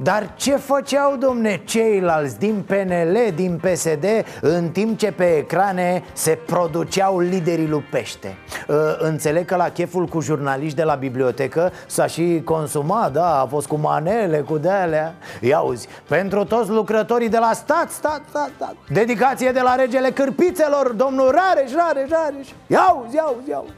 [0.01, 4.05] Dar ce făceau, domne, ceilalți din PNL, din PSD
[4.41, 8.38] În timp ce pe ecrane se produceau liderii lupește?
[8.67, 13.45] Uh, Înțeleg că la cheful cu jurnaliști de la bibliotecă S-a și consumat, da, a
[13.45, 15.15] fost cu manele, cu de-alea.
[15.41, 18.75] Ia uzi, pentru toți lucrătorii de la stat, stat, stat, stat.
[18.89, 22.47] Dedicație de la regele cârpițelor, domnul Rareș, Rareș, Rareș.
[22.67, 23.73] Ia uzi, ia uzi, ia uzi.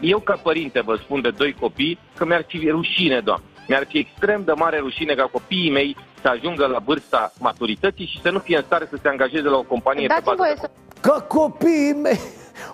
[0.00, 3.98] Eu ca părinte vă spun de doi copii că mi-ar fi rușine, doamne mi-ar fi
[3.98, 8.38] extrem de mare rușine ca copiii mei să ajungă la vârsta maturității și să nu
[8.38, 10.70] fie în stare să se angajeze la o companie pe bază de...
[11.00, 12.18] Că copiii mei...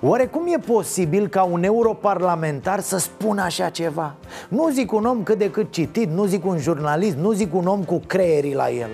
[0.00, 4.14] Oare cum e posibil ca un europarlamentar să spună așa ceva?
[4.48, 7.66] Nu zic un om cât de cât citit, nu zic un jurnalist, nu zic un
[7.66, 8.90] om cu creierii la el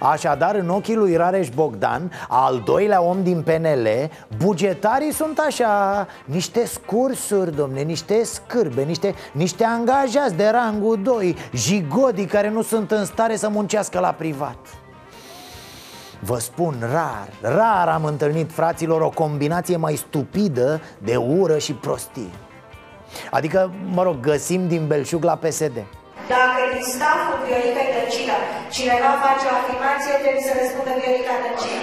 [0.00, 3.88] Așadar, în ochii lui Rareș Bogdan, al doilea om din PNL,
[4.36, 12.26] bugetarii sunt așa Niște scursuri, domne, niște scârbe, niște, niște angajați de rangul 2 Jigodii
[12.26, 14.58] care nu sunt în stare să muncească la privat.
[16.20, 22.30] Vă spun, rar, rar am întâlnit, fraților, o combinație mai stupidă de ură și prostie.
[23.30, 25.84] Adică, mă rog, găsim din belșug la PSD
[26.36, 28.36] Dacă din staful Viorica Dăncilă
[28.76, 31.80] cineva face o afirmație, trebuie să răspundă Viorica Dăncilă.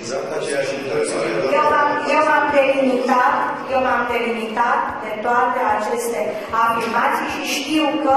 [0.00, 0.72] Exact aceeași
[1.58, 3.34] Eu m-am, eu m-am delimitat,
[3.74, 6.20] eu m-am delimitat de toate aceste
[6.64, 8.16] afirmații și știu că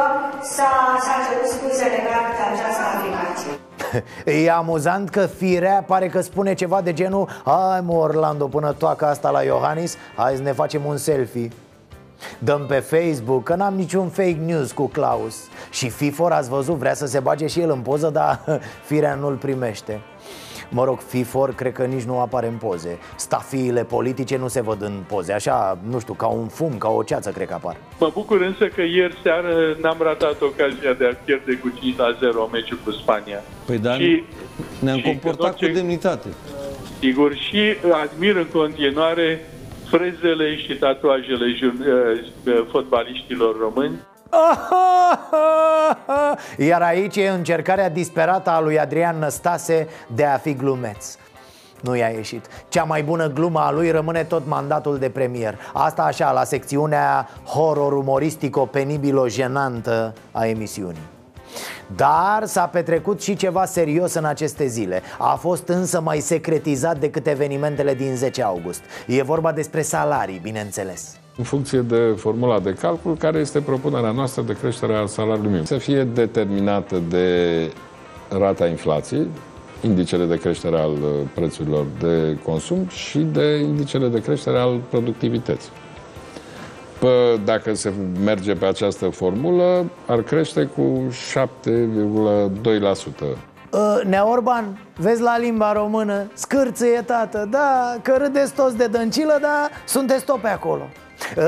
[0.53, 0.71] s-a,
[1.05, 3.51] s-a cerut scuze legat de această afirmație.
[4.45, 9.07] E amuzant că Firea pare că spune ceva de genul Hai mă Orlando până toaca
[9.07, 11.49] asta la Iohannis Hai să ne facem un selfie
[12.39, 15.35] Dăm pe Facebook că n-am niciun fake news cu Klaus
[15.69, 18.39] Și FIFOR, ați văzut, vrea să se bage și el în poză, dar
[18.89, 19.99] firea nu-l primește.
[20.73, 22.97] Mă rog, FIFOR cred că nici nu apare în poze.
[23.15, 25.33] Stafiile politice nu se văd în poze.
[25.33, 27.75] Așa, nu știu, ca un fum, ca o ceață cred că apar.
[27.99, 32.17] Mă bucur însă că ieri seară n-am ratat ocazia de a pierde cu 5 la
[32.19, 33.43] 0 meciul cu Spania.
[33.65, 34.23] Păi dar Și-
[34.79, 36.27] ne-am și comportat că orice- cu demnitate.
[36.99, 39.45] Sigur, și admir în continuare
[39.91, 41.73] frezele și tatuajele jur-
[42.45, 43.99] uh, fotbaliștilor români.
[46.69, 51.15] Iar aici e încercarea disperată a lui Adrian Năstase de a fi glumeț.
[51.81, 52.45] Nu i-a ieșit.
[52.69, 55.59] Cea mai bună glumă a lui rămâne tot mandatul de premier.
[55.73, 61.09] Asta așa, la secțiunea horror-umoristico-penibilo-jenantă a emisiunii
[61.95, 67.27] dar s-a petrecut și ceva serios în aceste zile A fost însă mai secretizat decât
[67.27, 73.15] evenimentele din 10 august E vorba despre salarii, bineînțeles în funcție de formula de calcul,
[73.15, 75.65] care este propunerea noastră de creștere a salariului minim.
[75.65, 77.27] Să fie determinată de
[78.29, 79.27] rata inflației,
[79.81, 85.69] indicele de creștere al uh, prețurilor de consum și de indicele de creștere al productivității.
[87.01, 91.13] Pă, dacă se merge pe această formulă, ar crește cu 7,2%.
[93.71, 99.37] Uh, Nea Orban, vezi la limba română Scârțâie, tată, da, că râdeți toți de dăncilă,
[99.41, 100.89] dar sunteți tot pe acolo Uh,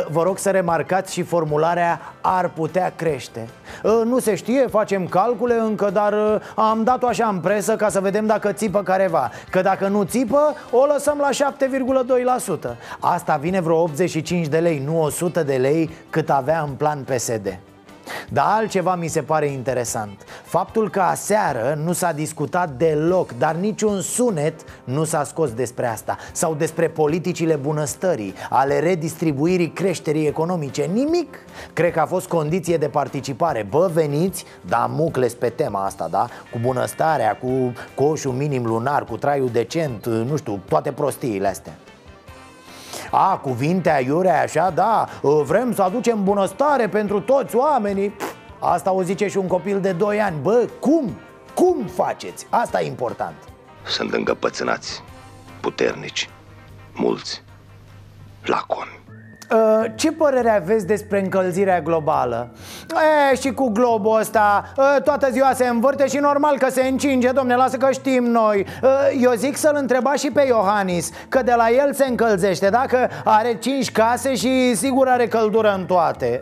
[0.09, 3.47] Vă rog să remarcați și formularea ar putea crește
[3.83, 7.89] Uh, Nu se știe, facem calcule încă, dar uh, am dat-o așa în presă ca
[7.89, 9.31] să vedem dacă țipă careva.
[9.49, 11.51] Că dacă nu țipă, o lăsăm la
[12.69, 17.03] 7,2% Asta vine vreo 85 de lei, nu 100 de lei cât avea în plan
[17.03, 17.59] PSD
[18.29, 20.21] dar altceva mi se pare interesant.
[20.43, 26.17] Faptul că aseară nu s-a discutat deloc Dar niciun sunet nu s-a scos despre asta
[26.31, 30.83] Sau despre politicile bunăstării Ale redistribuirii creșterii economice.
[30.83, 31.37] Nimic.
[31.73, 33.65] Cred că a fost condiție de participare.
[33.69, 36.27] Bă, veniți, da, mucles pe tema asta, da?
[36.51, 41.73] Cu bunăstarea, cu coșul minim lunar, cu traiul decent Nu știu, toate prostiile astea
[43.15, 45.07] a, cuvinte aiurea așa, da
[45.45, 49.91] Vrem să aducem bunăstare pentru toți oamenii Pff, Asta o zice și un copil de
[49.91, 51.17] 2 ani Bă, cum?
[51.53, 52.45] Cum faceți?
[52.49, 53.35] Asta e important
[53.85, 55.03] Sunt încăpățânați,
[55.59, 56.29] puternici,
[56.93, 57.43] mulți,
[58.43, 59.02] laconi.
[59.53, 62.49] Uh, Ce părere aveți despre încălzirea globală?
[63.31, 67.31] E, și cu globul ăsta uh, Toată ziua se învârte și normal că se încinge
[67.31, 68.89] Domne, lasă că știm noi Uh,
[69.21, 73.55] Eu zic să-l întreba și pe Iohannis Că de la el se încălzește Dacă are
[73.55, 76.39] 5 case și sigur are căldură în toate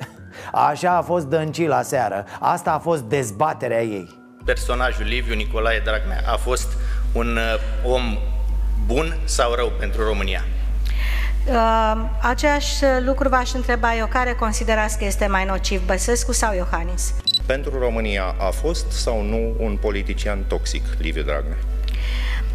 [0.51, 6.35] Așa a fost Dăncila seară Asta a fost dezbaterea ei personajul Liviu Nicolae Dragnea a
[6.35, 6.67] fost
[7.13, 8.17] un uh, om
[8.85, 10.43] bun sau rău pentru România?
[11.47, 17.13] Uh, aceeași lucru v-aș întreba eu, care considerați că este mai nociv, Băsescu sau Iohannis?
[17.45, 21.57] Pentru România a fost sau nu un politician toxic, Liviu Dragnea?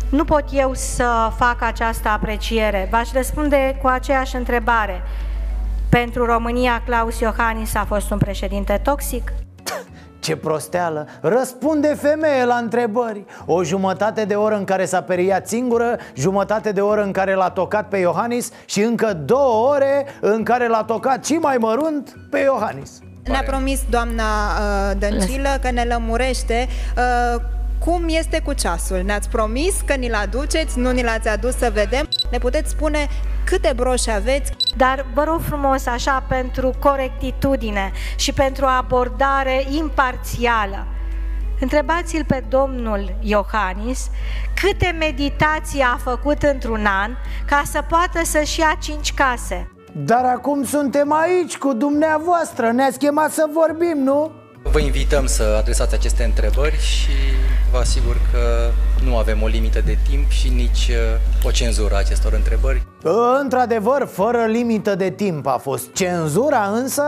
[0.08, 2.88] Nu pot eu să fac această apreciere.
[2.90, 5.02] V-aș răspunde cu aceeași întrebare.
[5.88, 9.32] Pentru România, Claus Iohannis a fost un președinte toxic?
[10.26, 11.06] Ce prosteală.
[11.20, 13.24] Răspunde femeie la întrebări.
[13.44, 17.50] O jumătate de oră în care s-a periat singură Jumătate de oră în care l-a
[17.50, 22.38] tocat pe Iohannis Și încă două ore în care l-a tocat și mai mărunt pe
[22.38, 22.90] Iohannis.
[23.24, 27.40] Ne-a promis doamna uh, Dăncilă că ne lămurește uh,
[27.78, 29.02] cum este cu ceasul.
[29.04, 32.08] Ne-ați promis că ni-l aduceți, nu ni l-ați adus să vedem.
[32.30, 33.08] Ne puteți spune
[33.44, 34.52] câte broși aveți?
[34.76, 40.86] Dar vă rog frumos, așa, pentru corectitudine și pentru o abordare imparțială,
[41.60, 44.10] întrebați-l pe domnul Iohannis
[44.60, 49.70] câte meditații a făcut într-un an ca să poată să-și ia cinci case.
[49.92, 54.32] Dar acum suntem aici cu dumneavoastră Ne-ați chemat să vorbim, nu?
[54.62, 57.12] Vă invităm să adresați aceste întrebări și
[57.76, 58.70] vă asigur că
[59.04, 62.86] nu avem o limită de timp și nici uh, o cenzură a acestor întrebări.
[63.40, 67.02] Într-adevăr, fără limită de timp a fost Cenzura însă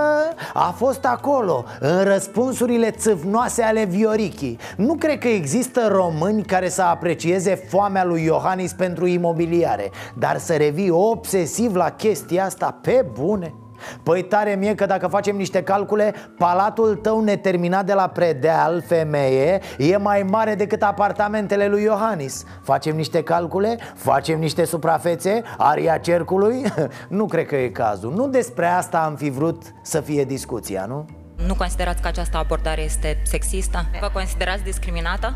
[0.55, 6.83] a fost acolo În răspunsurile țâvnoase ale Viorichii Nu cred că există români care să
[6.83, 13.55] aprecieze foamea lui Iohannis pentru imobiliare Dar să revii obsesiv la chestia asta pe bune
[14.03, 19.61] Păi tare mie că dacă facem niște calcule Palatul tău neterminat de la Predeal, femeie
[19.79, 23.79] E mai mare decât apartamentele lui Iohannis Facem niște calcule?
[23.95, 25.43] Facem niște suprafețe?
[25.59, 26.63] Aria cercului?
[27.09, 31.07] nu cred că e cazul Nu despre asta am fi vrut să fie discuția, nu?
[31.47, 33.85] Nu considerați că această abordare este sexistă?
[34.01, 35.35] Vă considerați discriminată?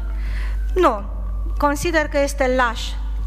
[0.75, 1.03] Nu,
[1.59, 2.81] consider că este laș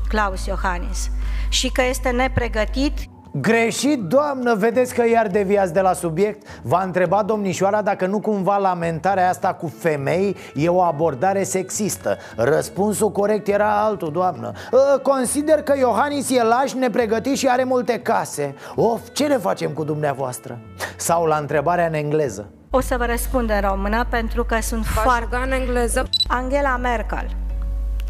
[0.07, 1.11] Claus Iohannis
[1.49, 2.93] și că este nepregătit
[3.41, 6.47] Greșit, doamnă, vedeți că iar deviați de la subiect?
[6.61, 13.11] V-a întrebat domnișoara dacă nu cumva lamentarea asta cu femei e o abordare sexistă Răspunsul
[13.11, 18.55] corect era altul, doamnă Ă, Consider că Iohannis e laș, nepregătit și are multe case
[18.75, 20.59] Of, ce ne facem cu dumneavoastră?
[20.95, 25.35] Sau la întrebarea în engleză O să vă răspund în română pentru că sunt foarte...
[25.45, 26.09] în engleză.
[26.27, 27.27] Angela Merkel,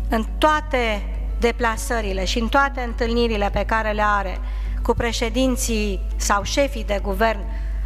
[0.09, 1.09] în toate
[1.39, 4.39] deplasările și în toate întâlnirile pe care le are
[4.85, 7.39] cu președinții sau șefii de guvern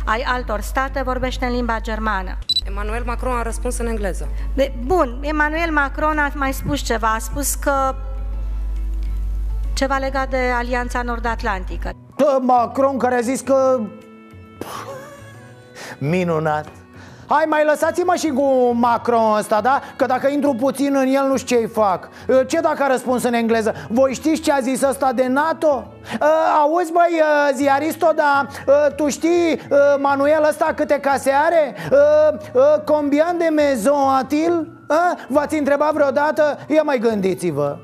[0.05, 2.37] ai altor state, vorbește în limba germană.
[2.67, 4.27] Emmanuel Macron a răspuns în engleză.
[4.53, 7.95] De, bun, Emmanuel Macron a mai spus ceva, a spus că
[9.73, 11.91] ceva legat de Alianța Nord-Atlantică.
[12.15, 13.79] Bă, Macron care a zis că...
[15.97, 16.67] Minunat
[17.29, 19.81] Hai, mai lăsați-mă și cu Macron ăsta, da?
[19.95, 22.09] Că dacă intru puțin în el, nu știu ce-i fac
[22.47, 23.73] Ce dacă a răspuns în engleză?
[23.89, 25.91] Voi știți ce a zis ăsta de NATO?
[26.21, 26.27] Uh,
[26.61, 31.75] auzi, băi, uh, ziaristo, da, uh, tu știi, uh, Manuel ăsta câte case are?
[31.91, 34.71] Uh, uh, combien de maison a-t-il?
[34.89, 34.95] Uh?
[35.27, 36.57] V-ați întrebat vreodată?
[36.67, 37.77] Ia mai gândiți-vă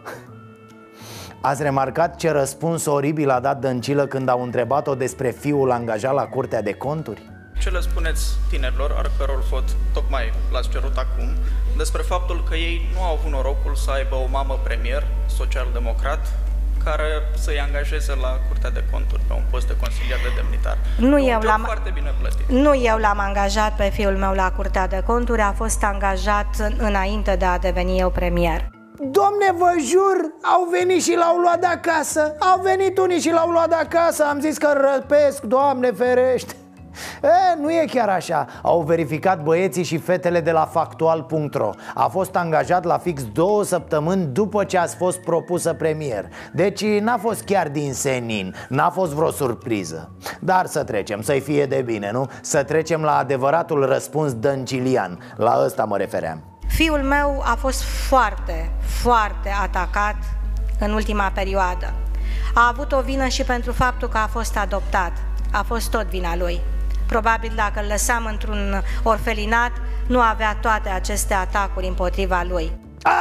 [1.41, 6.23] Ați remarcat ce răspuns oribil a dat Dăncilă când au întrebat-o despre fiul angajat la
[6.23, 7.34] Curtea de Conturi?
[7.59, 9.63] Ce le spuneți tinerilor, al căror vot
[9.93, 11.29] tocmai l-ați cerut acum,
[11.77, 16.27] despre faptul că ei nu au avut norocul să aibă o mamă premier, social-democrat,
[16.83, 20.77] care să-i angajeze la Curtea de Conturi pe un post de consilier de demnitar.
[20.97, 22.49] Nu Un eu job l-am foarte bine plătit.
[22.49, 27.35] Nu eu l-am angajat pe fiul meu la Curtea de Conturi, a fost angajat înainte
[27.35, 28.69] de a deveni eu premier.
[28.99, 30.17] Domne, vă jur,
[30.53, 34.23] au venit și l-au luat de acasă Au venit unii și l-au luat de acasă
[34.23, 36.55] Am zis că răpesc, Doamne ferește
[37.23, 42.35] E, nu e chiar așa Au verificat băieții și fetele de la factual.ro A fost
[42.35, 47.69] angajat la fix două săptămâni după ce ați fost propusă premier Deci n-a fost chiar
[47.69, 52.29] din senin N-a fost vreo surpriză Dar să trecem, să-i fie de bine, nu?
[52.41, 58.71] Să trecem la adevăratul răspuns dăncilian La ăsta mă refeream Fiul meu a fost foarte,
[59.01, 60.15] foarte atacat
[60.79, 61.93] în ultima perioadă.
[62.53, 65.11] A avut o vină și pentru faptul că a fost adoptat.
[65.51, 66.61] A fost tot vina lui.
[67.07, 69.71] Probabil dacă îl lăsam într-un orfelinat,
[70.07, 72.71] nu avea toate aceste atacuri împotriva lui.
[73.01, 73.11] A,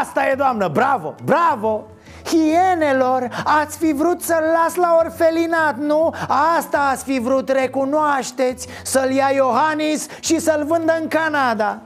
[0.00, 1.84] asta e, doamnă, bravo, bravo!
[2.24, 6.14] Hienelor, ați fi vrut să-l las la orfelinat, nu?
[6.58, 11.80] Asta ați fi vrut, recunoașteți Să-l ia Iohannis și să-l vândă în Canada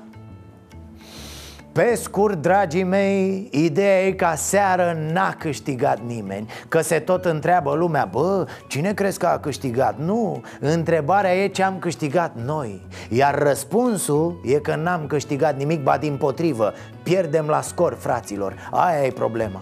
[1.76, 7.74] pe scurt, dragii mei, ideea e că seară n-a câștigat nimeni Că se tot întreabă
[7.74, 9.98] lumea, bă, cine crezi că a câștigat?
[9.98, 15.96] Nu, întrebarea e ce am câștigat noi Iar răspunsul e că n-am câștigat nimic, ba
[15.96, 19.60] din potrivă Pierdem la scor, fraților, aia e problema.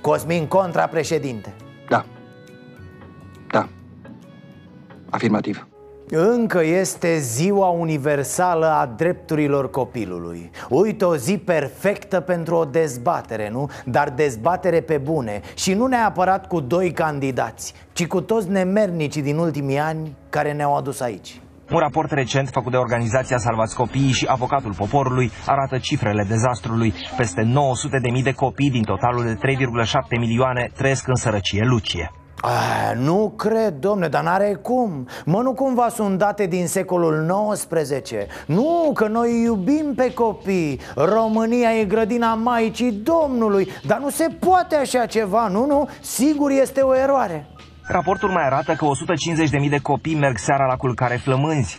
[0.00, 1.52] Cosmin contra președinte.
[1.88, 2.04] Da.
[3.50, 3.68] Da.
[5.10, 5.71] Afirmativ
[6.10, 13.70] încă este ziua universală a drepturilor copilului Uite o zi perfectă pentru o dezbatere, nu?
[13.84, 19.36] Dar dezbatere pe bune Și nu neapărat cu doi candidați Ci cu toți nemernicii din
[19.36, 21.40] ultimii ani care ne-au adus aici
[21.72, 26.94] un raport recent făcut de organizația Salvați Copiii și Avocatul Poporului arată cifrele dezastrului.
[27.16, 27.42] Peste
[28.16, 32.10] 900.000 de copii din totalul de 3,7 milioane trăiesc în sărăcie lucie.
[32.44, 35.06] A, nu cred, domne, dar n-are cum.
[35.24, 38.12] Mă, nu cumva sunt date din secolul XIX
[38.46, 40.80] Nu, că noi iubim pe copii.
[40.94, 43.68] România e grădina Maicii Domnului.
[43.86, 45.88] Dar nu se poate așa ceva, nu, nu?
[46.00, 47.46] Sigur este o eroare
[47.86, 48.86] Raportul mai arată că
[49.64, 51.78] 150.000 de copii merg seara la culcare flămânzi,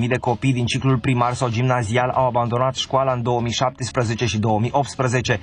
[0.00, 5.40] 30.000 de copii din ciclul primar sau gimnazial au abandonat școala în 2017 și 2018,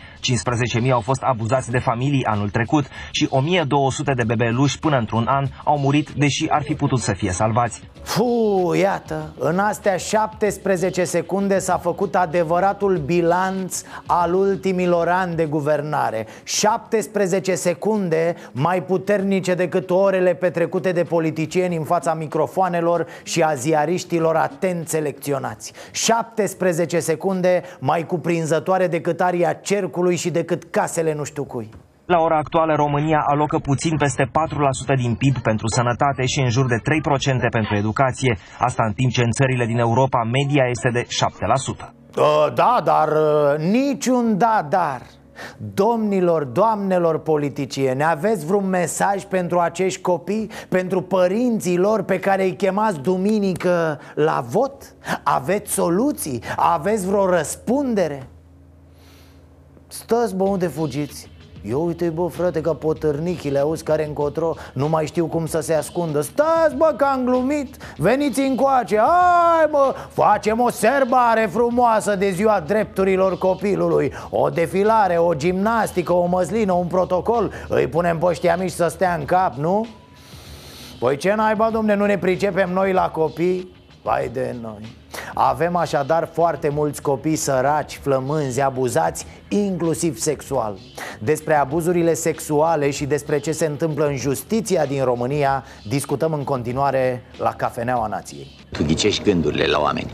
[0.84, 5.46] 15.000 au fost abuzați de familii anul trecut și 1.200 de bebeluși până într-un an
[5.64, 7.82] au murit, deși ar fi putut să fie salvați.
[8.08, 16.28] Fu, iată, în astea 17 secunde s-a făcut adevăratul bilanț al ultimilor ani de guvernare.
[16.44, 24.36] 17 secunde mai puternice decât orele petrecute de politicieni în fața microfoanelor și a ziariștilor
[24.36, 25.74] atent selecționați.
[25.92, 31.70] 17 secunde mai cuprinzătoare decât aria cercului și decât casele nu știu cui
[32.08, 34.24] la ora actuală, România alocă puțin peste
[34.94, 36.80] 4% din PIB pentru sănătate și în jur de
[37.46, 38.38] 3% pentru educație.
[38.60, 41.92] Asta în timp ce în țările din Europa media este de 7%.
[42.18, 45.02] Uh, da, dar uh, niciun da, dar
[45.74, 50.50] Domnilor, doamnelor politicieni, aveți vreun mesaj pentru acești copii?
[50.70, 54.96] Pentru părinții lor pe care îi chemați duminică la vot?
[55.24, 56.42] Aveți soluții?
[56.56, 58.28] Aveți vreo răspundere?
[59.88, 61.37] Stați, bă, unde fugiți?
[61.70, 65.74] Eu uite bă frate ca potârnichile, auzi care încotro Nu mai știu cum să se
[65.74, 66.22] ascundă.
[66.22, 67.78] Stați bă că am glumit.
[67.98, 74.14] Veniți încoace, hai mă Facem o serbare frumoasă de ziua drepturilor copilului.
[74.30, 77.52] O defilare, o gimnastică, o măslină, un protocol.
[77.68, 79.88] Îi punem pe ăștia mici să stea în cap, nu?
[81.00, 83.76] Păi ce naiba, domne, nu ne pricepem noi la copii?
[84.02, 84.97] Vai de noi
[85.34, 90.78] Avem așadar foarte mulți copii săraci, flămânzi, abuzați, inclusiv sexual.
[91.20, 97.24] Despre abuzurile sexuale și despre ce se întâmplă în justiția din România Discutăm în continuare
[97.38, 98.48] la Cafeneaua Nației.
[98.72, 100.12] Tu ghicești gândurile la oameni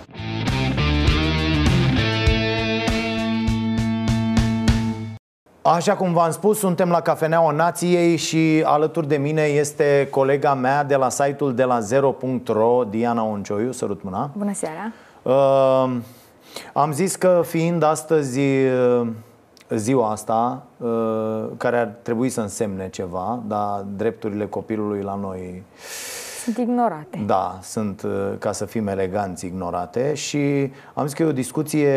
[5.65, 10.83] Așa cum v-am spus, suntem la Cafeneaua Nației și alături de mine este colega mea
[10.83, 14.29] de la site-ul de la zero.ro, Diana Oncioiu, sărut mâna.
[14.37, 14.91] Bună seara.
[15.21, 15.95] Uh,
[16.73, 19.07] Am zis că fiind astăzi uh,
[19.69, 25.63] ziua asta, uh, care ar trebui să însemne ceva, dar drepturile copilului la noi
[26.43, 27.23] sunt ignorate.
[27.25, 31.91] Da, sunt, uh, ca să fim eleganți, ignorate și am zis că e o discuție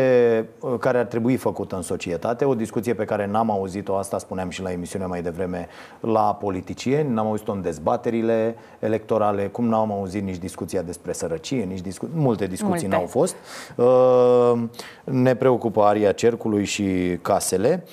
[0.59, 4.49] uh, care ar trebui făcută în societate, o discuție pe care n-am auzit-o, asta spuneam
[4.49, 5.67] și la emisiunea mai devreme,
[5.99, 11.81] la politicieni, n-am auzit-o în dezbaterile electorale, cum n-am auzit nici discuția despre sărăcie, nici
[11.81, 12.95] discu- multe discuții multe.
[12.95, 13.35] n-au fost.
[13.75, 14.59] Uh,
[15.03, 17.83] ne preocupă aria cercului și casele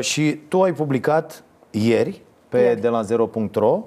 [0.00, 2.80] și tu ai publicat ieri pe ieri.
[2.80, 3.82] de la zero.ro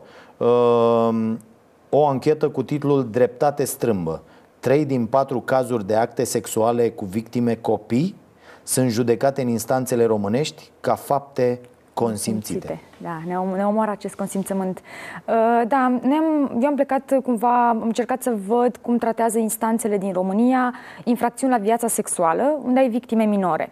[1.90, 4.22] o anchetă cu titlul Dreptate strâmbă.
[4.60, 8.16] Trei din patru cazuri de acte sexuale cu victime copii
[8.64, 11.60] sunt judecate în instanțele românești ca fapte
[11.94, 12.68] consimțite.
[12.68, 12.82] consimțite.
[12.98, 14.78] Da, ne, ne omoară acest consimțământ.
[14.78, 20.14] Uh, da, ne-am, eu am plecat cumva, am încercat să văd cum tratează instanțele din
[20.14, 20.74] România
[21.04, 23.72] infracțiuni la viața sexuală, unde ai victime minore.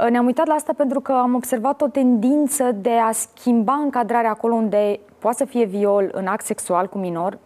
[0.00, 4.30] Uh, ne-am uitat la asta pentru că am observat o tendință de a schimba încadrarea
[4.30, 7.38] acolo unde poate să fie viol în act sexual cu minor,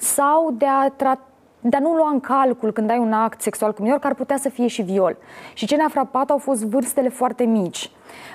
[0.00, 1.24] sau de a trata
[1.60, 4.14] de a nu lua în calcul când ai un act sexual cu minor, că ar
[4.14, 5.16] putea să fie și viol.
[5.54, 7.90] Și ce ne-a frapat au fost vârstele foarte mici.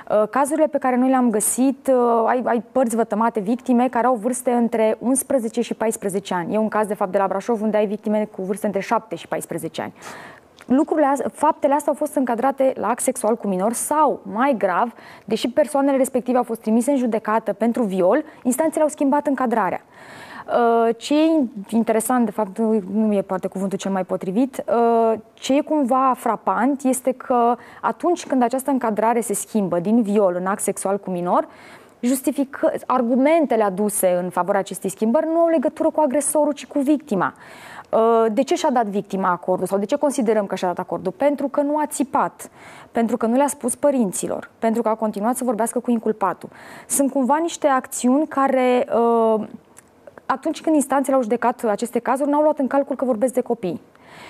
[0.09, 4.15] Uh, cazurile pe care noi le-am găsit, uh, ai, ai părți vătămate, victime care au
[4.15, 6.53] vârste între 11 și 14 ani.
[6.53, 9.15] E un caz, de fapt, de la Brașov, unde ai victime cu vârste între 7
[9.15, 9.93] și 14 ani.
[10.65, 14.93] Lucrurile, faptele astea au fost încadrate la act sexual cu minor sau, mai grav,
[15.25, 19.81] deși persoanele respective au fost trimise în judecată pentru viol, instanțele au schimbat încadrarea.
[20.47, 22.57] Uh, ce e interesant, de fapt,
[22.93, 28.25] nu e poate cuvântul cel mai potrivit, uh, ce e cumva frapant este că atunci
[28.25, 31.47] când această încadrare se schimbă din viol în act sexual cu minor,
[31.99, 37.33] justifică, argumentele aduse în favoarea acestei schimbări nu au legătură cu agresorul, ci cu victima.
[37.89, 41.11] Uh, de ce și-a dat victima acordul sau de ce considerăm că și-a dat acordul?
[41.11, 42.49] Pentru că nu a țipat,
[42.91, 46.49] pentru că nu le-a spus părinților, pentru că a continuat să vorbească cu inculpatul.
[46.87, 49.47] Sunt cumva niște acțiuni care uh,
[50.25, 53.81] atunci când instanțele au judecat aceste cazuri, n-au luat în calcul că vorbesc de copii.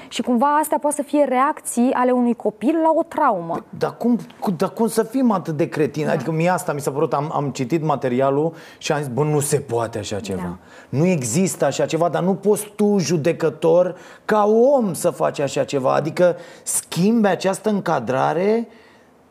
[0.09, 3.63] Și cumva astea poate să fie reacții ale unui copil la o traumă.
[3.69, 4.19] Dar cum,
[4.57, 6.05] dar cum să fim atât de cretini?
[6.05, 6.11] Da.
[6.11, 9.39] Adică mie asta mi s-a părut, am, am citit materialul și am zis, bă, nu
[9.39, 10.41] se poate așa ceva.
[10.41, 10.57] Da.
[10.97, 15.93] Nu există așa ceva, dar nu poți tu, judecător, ca om să faci așa ceva.
[15.93, 18.67] Adică schimbe această încadrare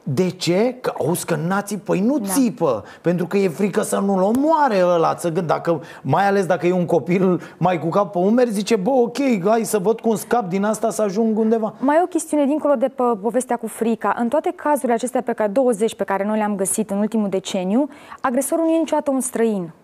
[0.07, 0.77] de ce?
[0.81, 2.29] Că auzi că nații, păi nu da.
[2.29, 6.67] țipă Pentru că e frică să nu-l omoare ăla să gând, dacă, Mai ales dacă
[6.67, 10.17] e un copil mai cu cap pe umeri Zice, bă, ok, hai să văd cum
[10.17, 13.67] scap din asta să ajung undeva Mai e o chestiune dincolo de pe povestea cu
[13.67, 17.29] frica În toate cazurile acestea pe care 20 pe care noi le-am găsit în ultimul
[17.29, 17.89] deceniu
[18.21, 19.73] Agresorul nu e niciodată un străin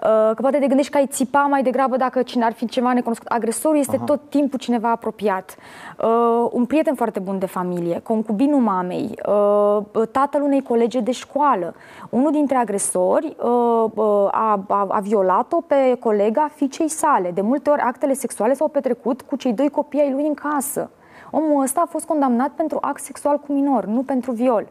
[0.00, 3.26] că poate te gândești că ai țipa mai degrabă dacă cine ar fi ceva necunoscut.
[3.28, 4.04] Agresorul este Aha.
[4.04, 5.56] tot timpul cineva apropiat.
[6.02, 11.74] Uh, un prieten foarte bun de familie, concubinul mamei, uh, tatăl unei colege de școală.
[12.10, 17.30] Unul dintre agresori uh, uh, a, a, a violat-o pe colega fiicei sale.
[17.30, 20.90] De multe ori actele sexuale s-au petrecut cu cei doi copii ai lui în casă.
[21.30, 24.66] Omul ăsta a fost condamnat pentru act sexual cu minor, nu pentru viol.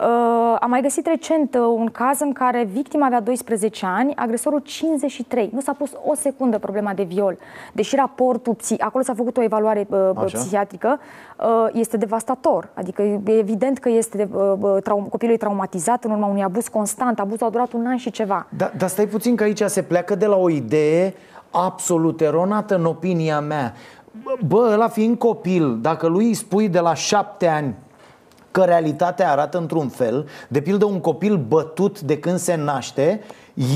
[0.00, 4.58] Uh, am mai găsit recent uh, un caz în care victima avea 12 ani, agresorul
[4.58, 5.50] 53.
[5.52, 7.38] Nu s-a pus o secundă problema de viol.
[7.72, 11.00] Deși raportul, acolo s-a făcut o evaluare uh, psihiatrică,
[11.38, 12.68] uh, este devastator.
[12.74, 17.20] Adică e evident că este uh, traum- copilul e traumatizat în urma unui abuz constant.
[17.20, 18.46] Abuzul a durat un an și ceva.
[18.56, 21.14] Da, dar stai puțin că aici se pleacă de la o idee
[21.50, 23.74] absolut eronată în opinia mea.
[24.46, 27.74] Bă, ăla fiind copil, dacă lui îi spui de la șapte ani
[28.50, 33.20] că realitatea arată într-un fel, de pildă un copil bătut de când se naște,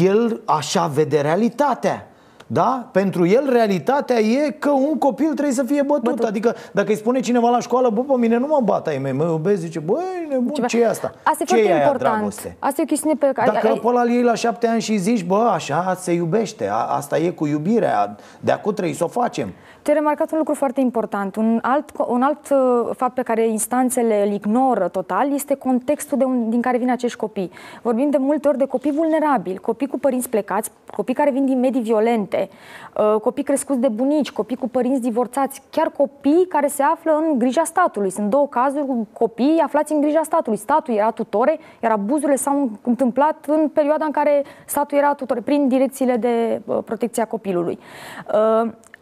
[0.02, 2.08] el așa vede realitatea.
[2.46, 2.88] Da?
[2.92, 6.04] Pentru el realitatea e că un copil trebuie să fie bătut.
[6.04, 6.24] bătut.
[6.24, 9.12] Adică dacă îi spune cineva la școală, bă, pe mine nu mă bat ai mei,
[9.12, 11.14] mă iubesc, zice, băi, nebun, ce e asta?
[11.22, 12.14] Asta e ce foarte e aia, important.
[12.14, 12.56] dragoste?
[12.58, 13.50] Asta e o chestiune pe care...
[13.50, 17.18] Dacă pe ăla iei la șapte ani și zici, bă, așa se iubește, a, asta
[17.18, 19.52] e cu iubirea, de acum trebuie să o facem.
[19.86, 21.36] Tu ai remarcat un lucru foarte important.
[21.36, 26.24] Un alt, un alt uh, fapt pe care instanțele îl ignoră total este contextul de
[26.24, 27.50] un, din care vin acești copii.
[27.82, 31.60] Vorbim de multe ori de copii vulnerabili, copii cu părinți plecați, copii care vin din
[31.60, 32.48] medii violente,
[32.96, 37.38] uh, copii crescuți de bunici, copii cu părinți divorțați, chiar copii care se află în
[37.38, 38.10] grija statului.
[38.10, 40.58] Sunt două cazuri cu copii aflați în grija statului.
[40.58, 45.68] Statul era tutore, iar abuzurile s-au întâmplat în perioada în care statul era tutore, prin
[45.68, 47.78] direcțiile de uh, protecție a copilului.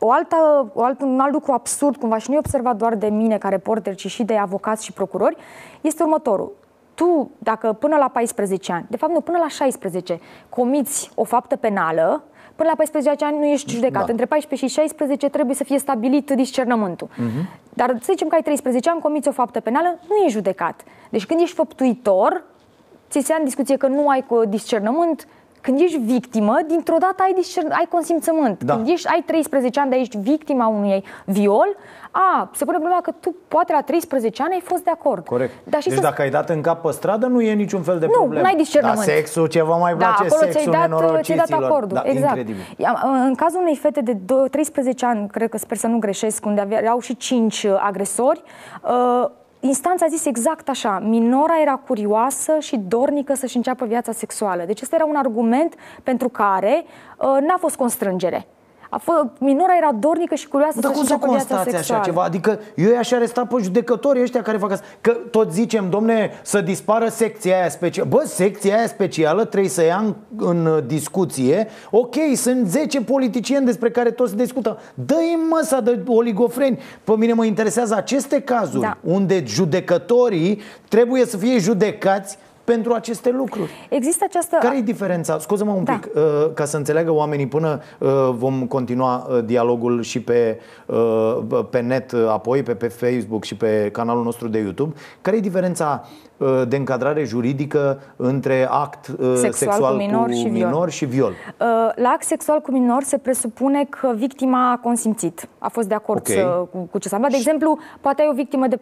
[0.06, 0.36] O altă,
[0.74, 3.48] o alt, un alt lucru absurd, cumva și nu e observat doar de mine ca
[3.48, 5.36] reporter, ci și de avocați și procurori,
[5.80, 6.52] este următorul.
[6.94, 11.56] Tu, dacă până la 14 ani, de fapt nu, până la 16, comiți o faptă
[11.56, 12.22] penală,
[12.56, 14.04] până la 14 ani nu ești judecat.
[14.04, 14.10] Da.
[14.10, 17.08] Între 14 și 16 trebuie să fie stabilit discernământul.
[17.08, 17.60] Uh-huh.
[17.74, 20.82] Dar să zicem că ai 13 ani, comiți o faptă penală, nu ești judecat.
[21.10, 22.44] Deci când ești făptuitor,
[23.10, 25.26] ți se ia în discuție că nu ai discernământ,
[25.64, 28.62] când ești victimă, dintr-o dată ai, discern, ai consimțământ.
[28.62, 28.74] Da.
[28.74, 31.76] Când ești, ai 13 ani, dar ești victima unui viol,
[32.10, 35.24] a, se pune problema că tu poate la 13 ani ai fost de acord.
[35.24, 35.52] Corect.
[35.64, 36.02] Dar și deci să...
[36.02, 38.42] dacă ai dat în cap pe stradă, nu e niciun fel de nu, problemă.
[38.42, 39.06] Nu, ai discernământ.
[39.06, 41.96] Dar sexul, ceva mai place da, acolo sexul ți-ai dat, ți-ai dat acordul.
[41.96, 42.36] Da, exact.
[42.36, 42.62] Incredibil.
[43.26, 44.16] În cazul unei fete de
[44.50, 48.42] 13 ani, cred că sper să nu greșesc, unde aveau și 5 agresori,
[48.82, 49.30] uh,
[49.66, 54.64] instanța a zis exact așa, minora era curioasă și dornică să-și înceapă viața sexuală.
[54.64, 58.46] Deci ăsta era un argument pentru care uh, n-a fost constrângere.
[58.94, 62.22] A fost, minora era dornică și curioasă Dar să cum să constați așa ceva?
[62.22, 64.86] Adică eu i-aș aresta pe judecătorii ăștia care fac asta.
[65.00, 68.08] Că tot zicem, domne, să dispară secția aia specială.
[68.08, 71.68] Bă, secția aia specială trebuie să ia în, în discuție.
[71.90, 74.78] Ok, sunt 10 politicieni despre care toți discută.
[74.94, 76.78] Dă-i măsa de oligofreni.
[77.04, 78.96] Pe mine mă interesează aceste cazuri da.
[79.00, 83.70] unde judecătorii trebuie să fie judecați pentru aceste lucruri.
[83.88, 84.56] Există această...
[84.60, 85.38] Care e diferența?
[85.38, 85.92] Scuză-mă un da.
[85.92, 86.22] pic, uh,
[86.54, 90.60] ca să înțeleagă oamenii până uh, vom continua uh, dialogul și pe,
[91.70, 94.94] pe net apoi, pe, pe Facebook și pe canalul nostru de YouTube.
[95.20, 96.04] Care e diferența
[96.68, 100.88] de încadrare juridică între act sexual, sexual cu minor, cu și, minor viol.
[100.88, 101.32] și viol?
[101.94, 106.18] La act sexual cu minor se presupune că victima a consimțit, a fost de acord
[106.18, 106.36] okay.
[106.36, 107.30] să, cu, cu ce s-a întâmplat.
[107.30, 108.78] De exemplu, poate ai o victimă de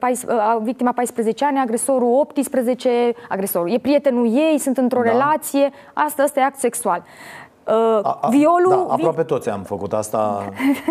[0.62, 2.88] victima 14 ani, agresorul 18,
[3.28, 5.10] agresorul e prietenul ei, sunt într-o da.
[5.10, 7.02] relație, asta, asta e act sexual.
[7.64, 8.84] Uh, a, a, violul...
[8.88, 10.48] Da, aproape toți am făcut asta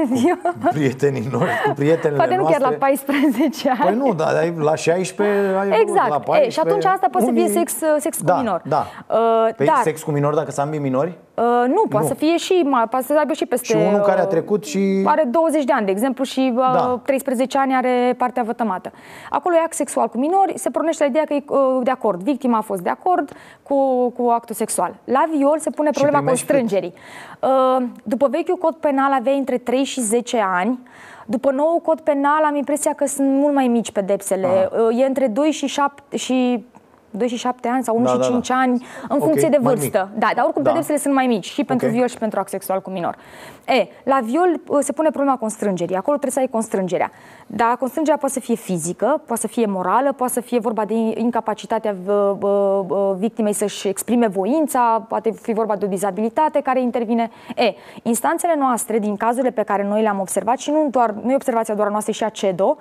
[0.61, 2.61] cu prietenii noștri, cu prietenele Poate nu noastre.
[2.61, 3.79] chiar la 14 ani.
[3.79, 6.09] Păi nu, dar la 16 ai Exact.
[6.09, 6.45] la 14.
[6.45, 7.41] E, și atunci asta poate unii...
[7.41, 8.61] să fie sex, sex da, cu minor.
[8.65, 8.85] Da.
[9.07, 9.79] Uh, păi dar...
[9.83, 11.17] sex cu minor dacă sunt ambii minori?
[11.41, 12.11] Uh, nu, poate nu.
[12.11, 13.65] să fie și, poate să aibă și peste...
[13.65, 15.03] Și unul care a trecut și...
[15.05, 16.99] Are 20 de ani, de exemplu, și uh, da.
[17.05, 18.91] 13 ani are partea vătămată.
[19.29, 22.21] Acolo e act sexual cu minori, se pornește la ideea că e uh, de acord.
[22.21, 23.31] Victima a fost de acord
[23.63, 24.95] cu, cu actul sexual.
[25.03, 26.93] La viol se pune problema constrângerii.
[27.39, 30.79] Uh, după vechiul cod penal aveai între 3 și 10 ani.
[31.25, 34.47] După nou cod penal am impresia că sunt mult mai mici pedepsele.
[34.47, 34.97] Ah.
[34.97, 36.65] E între 2 și 7 și
[37.11, 38.59] 2 și 7 ani sau 1 da, și 5 da, da.
[38.61, 40.09] ani, în okay, funcție de vârstă.
[40.17, 40.69] Da, dar oricum da.
[40.69, 41.97] pedepsele sunt mai mici și pentru okay.
[41.97, 43.17] viol și pentru act sexual cu minor.
[43.65, 45.95] E, la viol uh, se pune problema constrângerii.
[45.95, 47.11] Acolo trebuie să ai constrângerea.
[47.47, 50.93] Dar constrângerea poate să fie fizică, poate să fie morală, poate să fie vorba de
[50.93, 57.29] incapacitatea uh, uh, victimei să-și exprime voința, poate fi vorba de o dizabilitate care intervine.
[57.55, 61.35] E, instanțele noastre, din cazurile pe care noi le-am observat, și nu, doar, nu e
[61.35, 62.77] observația doar a noastră și a CEDO,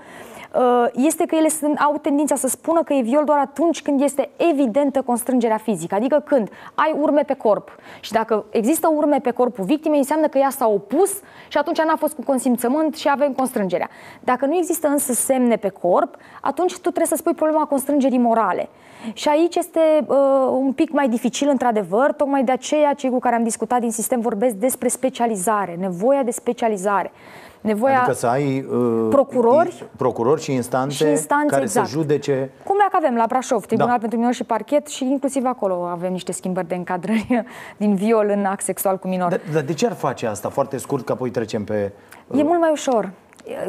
[0.93, 4.20] este că ele sunt, au tendința să spună că e viol doar atunci când este
[4.51, 9.65] evidentă constrângerea fizică, adică când ai urme pe corp și dacă există urme pe corpul
[9.65, 11.13] victimei, înseamnă că ea s-a opus
[11.49, 13.89] și atunci n-a fost cu consimțământ și avem constrângerea.
[14.21, 18.69] Dacă nu există însă semne pe corp, atunci tu trebuie să spui problema constrângerii morale.
[19.13, 20.17] Și aici este uh,
[20.51, 24.21] un pic mai dificil, într-adevăr, tocmai de aceea cei cu care am discutat din sistem
[24.21, 27.13] vorbesc despre specializare, nevoia de specializare.
[27.61, 31.87] Nevoia adică să ai uh, procurori, procurori și instanțe, și instanțe care exact.
[31.87, 32.51] să judece.
[32.65, 33.99] Cum dacă avem la Brașov, Tribunal da.
[33.99, 37.45] pentru Minori și Parchet și inclusiv acolo avem niște schimbări de încadrări
[37.77, 39.29] din viol în act sexual cu minor.
[39.29, 40.49] Dar da, de ce ar face asta?
[40.49, 41.93] Foarte scurt, că apoi trecem pe...
[42.27, 43.11] Uh, e mult mai ușor.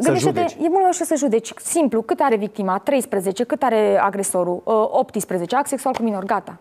[0.02, 1.52] Gândește-te, e mult mai ușor să judeci.
[1.56, 2.78] Simplu, cât are victima?
[2.78, 4.62] 13, cât are agresorul?
[4.64, 6.58] 18, uh, act sexual cu minor, gata.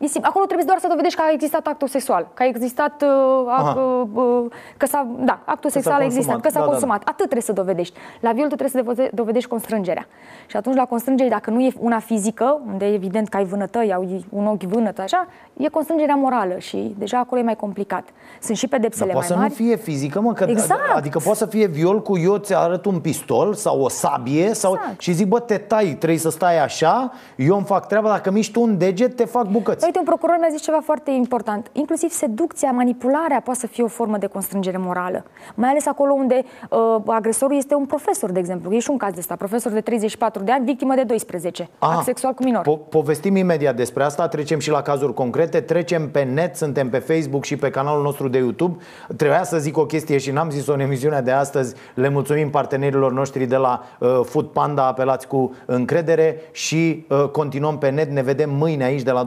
[0.00, 3.02] E sim- Acolo trebuie doar să dovedești că a existat actul sexual, că a existat,
[3.02, 3.80] uh, ac, Aha.
[3.80, 4.44] uh, uh,
[4.76, 6.42] că s-a, da, actul s-a sexual a existat, consumat.
[6.42, 6.70] că s-a Da, da, da.
[6.70, 7.00] consumat.
[7.04, 7.98] Atât trebuie să dovedești.
[8.20, 10.06] La viol tu trebuie să dovede- dovedești constrângerea.
[10.46, 13.92] Și atunci la constrângere, dacă nu e una fizică, unde e evident că ai vânătăi,
[13.94, 15.26] au un ochi vânăt, așa,
[15.56, 18.04] e constrângerea morală și deja acolo e mai complicat.
[18.40, 19.60] Sunt și Dar pedepsele poate mai să mari.
[19.60, 20.80] nu fie fizică, mă, că, Exact.
[20.96, 24.72] adică poate să fie viol cu eu ți arăt un pistol sau o sabie sau,
[24.74, 25.00] Exact.
[25.00, 28.52] și zic, bă, te tai, trebuie să stai așa, eu îmi fac treaba, dacă miști
[28.52, 29.88] tu un deget, te fac bucăți.
[29.90, 31.70] Uite, un procuror mi-a zis ceva foarte important.
[31.72, 35.24] Inclusiv seducția, manipularea poate să fie o formă de constrângere morală.
[35.54, 38.72] Mai ales acolo unde uh, agresorul este un profesor, de exemplu.
[38.72, 39.36] E și un caz de ăsta.
[39.36, 41.68] Profesor de 34 de ani, victimă de 12.
[41.78, 42.62] Ah, Act sexual cu minor.
[42.62, 46.98] Po- povestim imediat despre asta, trecem și la cazuri concrete, trecem pe net, suntem pe
[46.98, 48.76] Facebook și pe canalul nostru de YouTube.
[49.16, 51.74] Trebuia să zic o chestie și n-am zis-o în emisiunea de astăzi.
[51.94, 57.78] Le mulțumim partenerilor noștri de la uh, Food Panda, apelați cu încredere și uh, continuăm
[57.78, 58.10] pe net.
[58.10, 59.24] Ne vedem mâine aici de la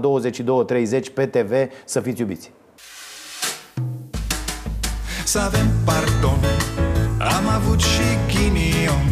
[0.61, 1.51] 22.30 pe TV.
[1.85, 2.51] Să fiți iubiți!
[5.23, 6.39] Să avem pardon
[7.17, 9.07] Am avut și ghinion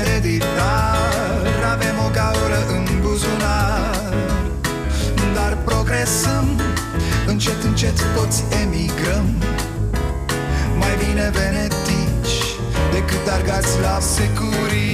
[0.00, 4.12] Ereditar Avem o gaură în buzunar
[5.34, 6.60] Dar progresăm
[7.26, 9.26] Încet, încet toți emigrăm
[10.78, 12.38] Mai bine venetici
[12.92, 14.89] Decât argați la securici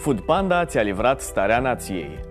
[0.00, 2.29] Food Panda ți-a livrat starea nației.